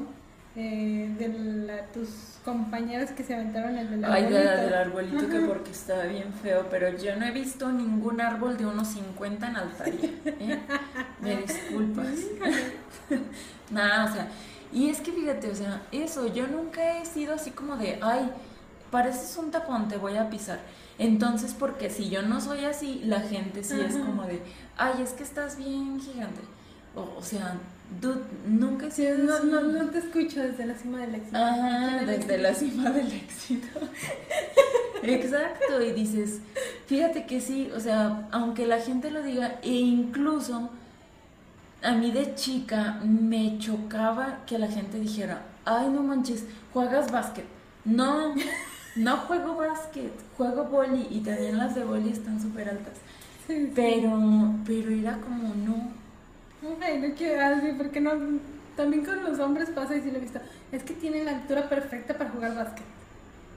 [0.56, 1.28] Eh, de
[1.66, 2.08] la- tus
[2.44, 4.62] compañeras que se aventaron el del Ay, de la arbolito.
[4.64, 8.66] del arbolito que porque estaba bien feo, pero yo no he visto ningún árbol de
[8.66, 10.10] unos 50 en Altaria.
[10.24, 10.60] ¿eh?
[11.20, 12.08] Me disculpas.
[13.70, 14.28] Nada, o sea,
[14.72, 18.30] y es que fíjate, o sea, eso, yo nunca he sido así como de, ay,
[18.90, 20.60] pareces un tapón, te voy a pisar.
[20.98, 24.40] Entonces, porque si yo no soy así, la gente sí es como de,
[24.78, 26.40] ay, es que estás bien gigante.
[26.94, 27.56] O, o sea,
[28.00, 31.36] dude, nunca he Sí, sido no, no, no te escucho desde la cima del éxito.
[31.36, 32.36] Ajá, desde éxito.
[32.38, 33.80] la cima del éxito.
[35.02, 36.40] Exacto, y dices,
[36.86, 40.70] fíjate que sí, o sea, aunque la gente lo diga, e incluso
[41.82, 47.44] a mí de chica me chocaba que la gente dijera, ay, no manches, juegas básquet.
[47.84, 48.34] No,
[48.96, 52.94] no juego básquet, juego boli, y también las de boli están súper altas.
[53.46, 53.72] Sí, sí.
[53.76, 55.92] Pero, pero era como, no.
[56.80, 58.12] Ay, no quiero así, porque no.
[58.76, 60.38] También con los hombres pasa y sí lo he visto.
[60.70, 62.84] Es que tienen la altura perfecta para jugar básquet.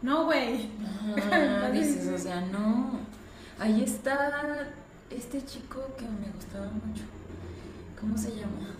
[0.01, 0.69] No, güey.
[1.17, 2.99] Ajá, dices, o sea, no.
[3.59, 4.69] Ahí está
[5.09, 7.03] este chico que me gustaba mucho.
[7.99, 8.75] ¿Cómo se llama?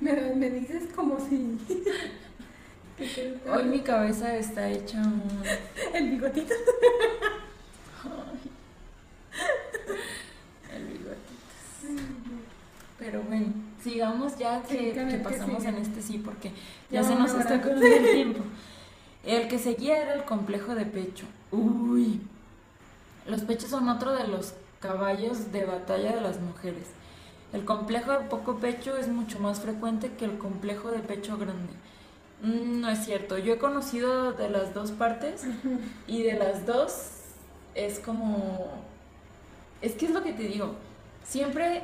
[0.00, 1.58] Me, me dices como si.
[3.50, 5.22] Hoy mi cabeza está hecha un.
[5.94, 6.54] El bigotito.
[8.04, 8.50] Ay.
[13.00, 13.46] Pero bueno,
[13.82, 14.92] sigamos ya que,
[15.24, 16.50] pasamos en este sí, porque
[16.90, 18.44] Ya ya se nos está acabando el tiempo.
[19.24, 21.24] El que seguía era el complejo de pecho.
[21.50, 22.20] Uy.
[23.26, 26.88] Los pechos son otro de los caballos de batalla de las mujeres.
[27.54, 31.72] El complejo de poco pecho es mucho más frecuente que el complejo de pecho grande.
[32.42, 33.38] Mm, no es cierto.
[33.38, 35.44] Yo he conocido de las dos partes
[36.06, 37.12] y de las dos
[37.74, 38.68] es como...
[39.80, 40.74] Es que es lo que te digo.
[41.24, 41.82] Siempre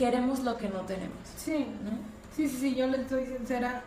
[0.00, 1.18] queremos lo que no tenemos.
[1.36, 1.66] Sí.
[1.84, 1.90] ¿no?
[2.34, 3.82] Sí, sí, sí, yo le estoy sincera.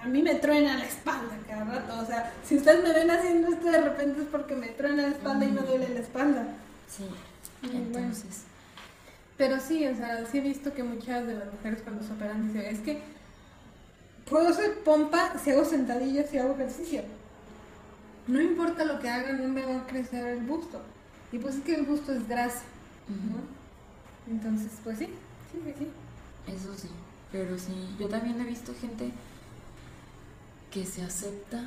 [0.00, 2.00] A mí me truena la espalda cada rato.
[2.00, 5.08] O sea, si ustedes me ven haciendo esto de repente es porque me truena la
[5.08, 6.46] espalda y me duele la espalda.
[6.88, 7.04] Sí.
[7.62, 7.98] Muy bueno.
[7.98, 8.44] Entonces...
[9.36, 12.46] Pero sí, o sea, sí he visto que muchas de las mujeres cuando se operan
[12.46, 13.02] dicen, es que
[14.30, 17.02] puedo hacer pompa si hago sentadillas, si hago ejercicio.
[18.28, 20.80] No importa lo que haga, no me va a crecer el busto.
[21.32, 22.62] Y pues es que el busto es grasa.
[24.30, 25.08] Entonces, pues sí,
[25.54, 26.52] sí, sí, sí.
[26.52, 26.88] Eso sí,
[27.32, 29.10] pero sí, yo también he visto gente
[30.70, 31.62] que se acepta.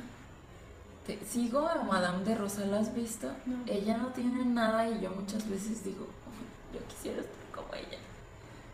[1.06, 3.28] Te- sigo a Madame de Rosa, ¿la has visto?
[3.46, 3.56] No.
[3.66, 7.98] Ella no tiene nada y yo muchas veces digo, "Uy, yo quisiera estar como ella.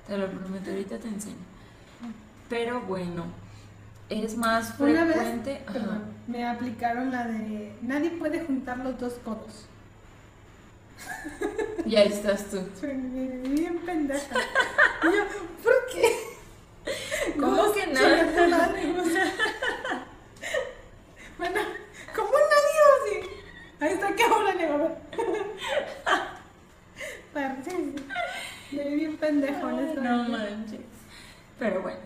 [0.07, 1.37] Te lo prometo, ahorita te enseño.
[2.49, 3.25] Pero bueno,
[4.11, 5.63] es más Una vez, frecuente.
[5.65, 5.73] ajá.
[5.73, 9.67] perdón, me aplicaron la de nadie puede juntar los dos codos.
[11.87, 12.61] Y ahí estás tú.
[12.83, 14.37] Bien pendeja.
[15.03, 15.25] Y yo,
[15.63, 16.35] ¿por qué?
[17.39, 18.73] ¿Cómo que nada?
[21.37, 21.61] Bueno,
[22.17, 23.17] ¿cómo nadie así?
[23.81, 25.05] Ahí está que ahora le va a
[28.73, 30.81] bien pendejo, No manches.
[31.59, 31.99] Pero bueno.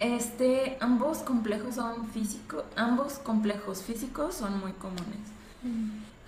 [0.00, 5.30] Este, ambos complejos son físicos, ambos complejos físicos son muy comunes.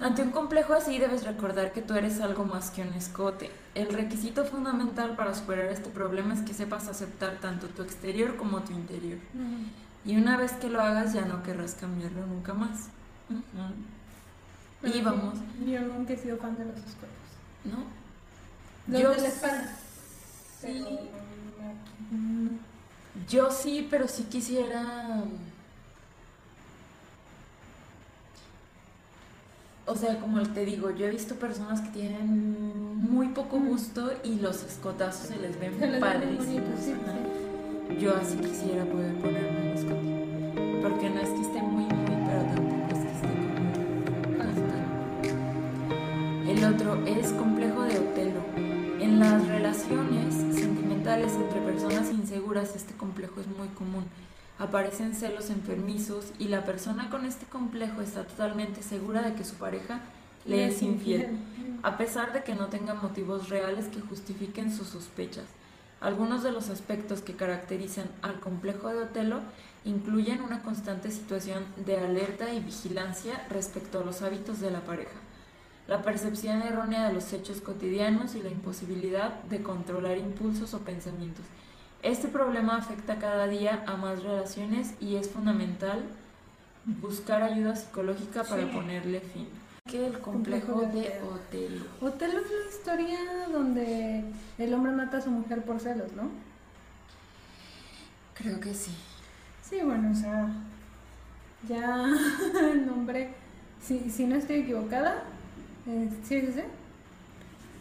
[0.04, 3.50] Ante un complejo así debes recordar que tú eres algo más que un escote.
[3.74, 8.60] El requisito fundamental para superar este problema es que sepas aceptar tanto tu exterior como
[8.60, 9.16] tu interior.
[10.04, 12.88] Y una vez que lo hagas ya no querrás cambiarlo nunca más.
[14.82, 15.38] y vamos.
[15.66, 17.08] Yo nunca he sido fan de los escotes.
[17.64, 18.98] ¿No?
[18.98, 19.74] yo de la espalda.
[20.60, 20.84] Sí.
[23.26, 25.24] Yo sí, pero sí quisiera
[29.86, 34.36] o sea, como te digo, yo he visto personas que tienen muy poco gusto y
[34.36, 36.80] los escotazos se les ven padrísimos.
[38.00, 40.80] Yo así quisiera poder ponerme un escote.
[40.82, 43.28] Porque no es que esté muy, muy, pero tampoco es que esté
[46.42, 48.40] como El otro es complejo de Otelo.
[49.00, 54.04] En las relaciones sentimentales entre personas inseguras, este complejo es muy común
[54.58, 59.54] aparecen celos enfermizos y la persona con este complejo está totalmente segura de que su
[59.54, 60.00] pareja
[60.46, 61.38] le es infiel,
[61.82, 65.46] a pesar de que no tenga motivos reales que justifiquen sus sospechas.
[66.00, 69.40] Algunos de los aspectos que caracterizan al complejo de Otelo
[69.84, 75.16] incluyen una constante situación de alerta y vigilancia respecto a los hábitos de la pareja,
[75.88, 81.44] la percepción errónea de los hechos cotidianos y la imposibilidad de controlar impulsos o pensamientos.
[82.04, 86.04] Este problema afecta cada día a más relaciones y es fundamental
[86.84, 89.48] buscar ayuda psicológica para ponerle fin.
[89.90, 91.86] Que el complejo, de Otelo.
[92.02, 93.18] Otelo es la historia
[93.50, 94.22] donde
[94.58, 96.28] el hombre mata a su mujer por celos, ¿no?
[98.34, 98.94] Creo que sí.
[99.62, 100.52] Sí, bueno, o sea,
[101.66, 102.04] ya
[102.70, 103.30] el nombre,
[103.82, 105.22] si, si no estoy equivocada,
[105.86, 106.64] eh, ¿sí es ese?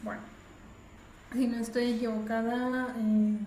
[0.01, 0.21] Bueno,
[1.33, 3.37] si no estoy equivocada, eh,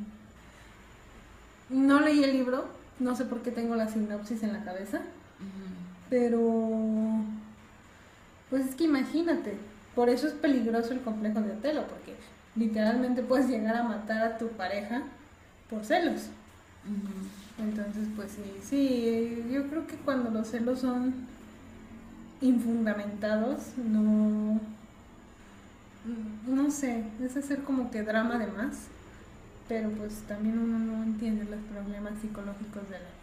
[1.71, 2.67] no leí el libro,
[2.99, 5.01] no sé por qué tengo la sinopsis en la cabeza,
[6.09, 7.21] pero
[8.51, 9.57] pues es que imagínate,
[9.95, 12.15] por eso es peligroso el complejo de Otelo, porque
[12.55, 15.03] literalmente puedes llegar a matar a tu pareja
[15.69, 16.29] por celos.
[17.59, 21.15] Entonces, pues sí, sí, yo creo que cuando los celos son
[22.41, 24.61] infundamentados, no,
[26.47, 28.89] no sé, es hacer como que drama de más
[29.69, 33.17] pero pues también uno no entiende los problemas psicológicos de la gente.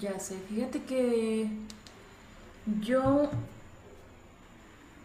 [0.00, 1.48] Ya sé, fíjate que
[2.80, 3.30] yo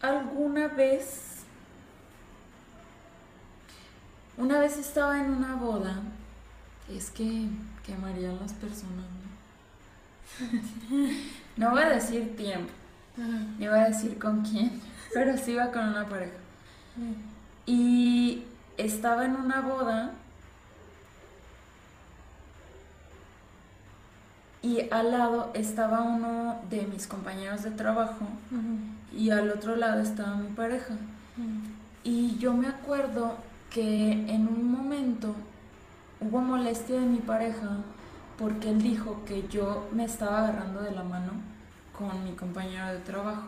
[0.01, 1.43] alguna vez,
[4.37, 6.01] una vez estaba en una boda,
[6.89, 7.47] es que
[7.85, 9.33] quemarían las personas, ¿no?
[11.57, 12.71] no voy a decir tiempo,
[13.59, 14.81] ni voy a decir con quién,
[15.13, 16.33] pero sí iba con una pareja.
[17.65, 18.43] Y
[18.77, 20.11] estaba en una boda
[24.61, 28.25] y al lado estaba uno de mis compañeros de trabajo
[29.15, 30.95] y al otro lado estaba mi pareja.
[32.03, 33.35] Y yo me acuerdo
[33.69, 35.35] que en un momento
[36.21, 37.77] hubo molestia de mi pareja
[38.37, 41.33] porque él dijo que yo me estaba agarrando de la mano
[41.97, 43.43] con mi compañero de trabajo.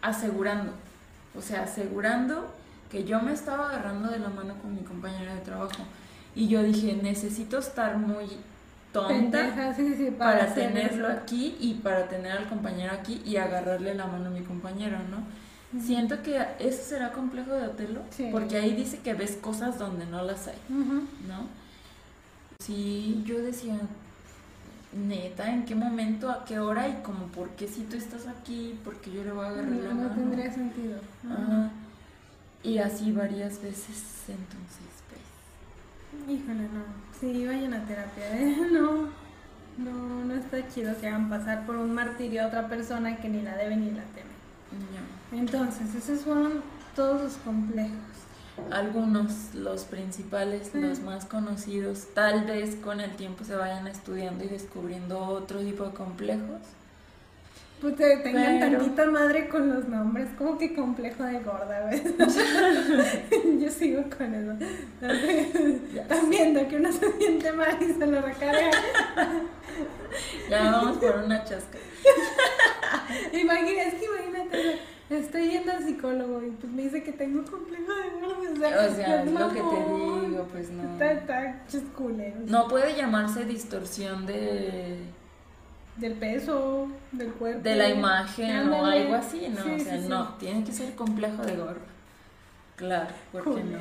[0.00, 0.72] Asegurando,
[1.36, 2.52] o sea, asegurando
[2.94, 5.82] que yo me estaba agarrando de la mano con mi compañera de trabajo.
[6.36, 8.24] Y yo dije, necesito estar muy
[8.92, 9.52] tonta
[10.16, 14.42] para, tenerlo aquí y para tener al compañero aquí y agarrarle la mano a mi
[14.42, 15.80] compañero, ¿no?
[15.80, 20.22] Siento que eso será complejo de Otelo, porque ahí dice que ves cosas donde no
[20.22, 21.48] las hay, ¿no?
[22.60, 23.76] Sí, yo decía,
[24.92, 28.78] neta, ¿en qué momento, a qué hora y como por qué si tú estás aquí,
[28.84, 30.08] porque yo le voy a agarrar la mano?
[30.10, 31.00] No tendría sentido.
[31.28, 31.72] Ajá.
[32.64, 36.30] Y así varias veces, entonces, pues.
[36.30, 36.82] Híjole, no.
[37.20, 38.56] Sí, vayan a terapia, ¿eh?
[38.72, 39.08] No,
[39.76, 43.42] no, no está chido que hagan pasar por un martirio a otra persona que ni
[43.42, 44.34] la debe ni la teme.
[45.32, 46.62] Entonces, esos fueron
[46.96, 47.98] todos los complejos.
[48.70, 54.48] Algunos, los principales, los más conocidos, tal vez con el tiempo se vayan estudiando y
[54.48, 56.60] descubriendo otro tipo de complejos.
[57.84, 62.02] Pues te tengan tantita madre con los nombres, como que complejo de gorda, ¿ves?
[63.60, 64.56] Yo sigo con eso.
[65.94, 68.70] Están viendo que uno se siente mal y se lo recarga.
[70.48, 71.76] ya vamos por una chasca.
[73.34, 74.80] Imagínate, es que imagínate,
[75.10, 78.88] estoy yendo al psicólogo y pues me dice que tengo complejo de gorda.
[78.88, 80.90] O sea, es lo que te digo, pues no.
[80.90, 81.64] Está, está
[82.46, 85.00] No puede llamarse distorsión de
[85.96, 87.62] del peso, del cuerpo.
[87.62, 89.74] De la imagen o algo así, ¿no?
[89.74, 91.94] o sea, no, tiene que ser complejo de gordo.
[92.76, 93.78] Claro, ¿por qué no?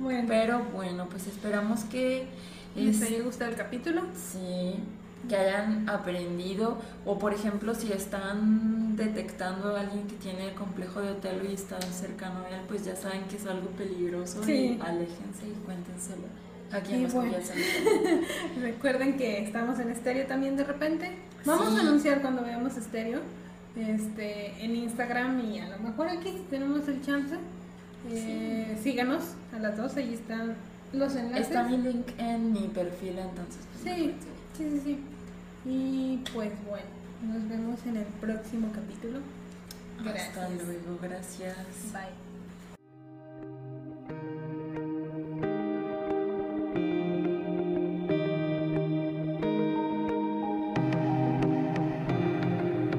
[0.00, 0.24] Bueno.
[0.28, 2.26] Pero bueno, pues esperamos que
[2.74, 4.02] les haya gustado el capítulo.
[4.14, 4.74] Sí,
[5.28, 11.10] que hayan aprendido o por ejemplo si están detectando a alguien que tiene complejo de
[11.10, 15.48] hotel y está cercano a él, pues ya saben que es algo peligroso y aléjense
[15.48, 16.28] y cuéntenselo.
[16.70, 17.32] Aquí en bueno.
[18.60, 21.16] Recuerden que estamos en estéreo también de repente.
[21.44, 23.20] Vamos a anunciar cuando veamos estéreo
[23.76, 27.36] este, en Instagram y a lo mejor aquí tenemos el chance.
[28.10, 29.22] Eh, síganos
[29.54, 30.54] a las dos, ahí están
[30.92, 31.48] los enlaces.
[31.48, 33.60] Está mi link en mi perfil entonces.
[33.82, 34.14] Pues, sí,
[34.56, 34.98] sí, sí, sí.
[35.64, 36.86] Y pues bueno,
[37.22, 39.18] nos vemos en el próximo capítulo.
[40.02, 40.28] Gracias.
[40.28, 41.56] Hasta luego, gracias.
[41.92, 42.27] Bye.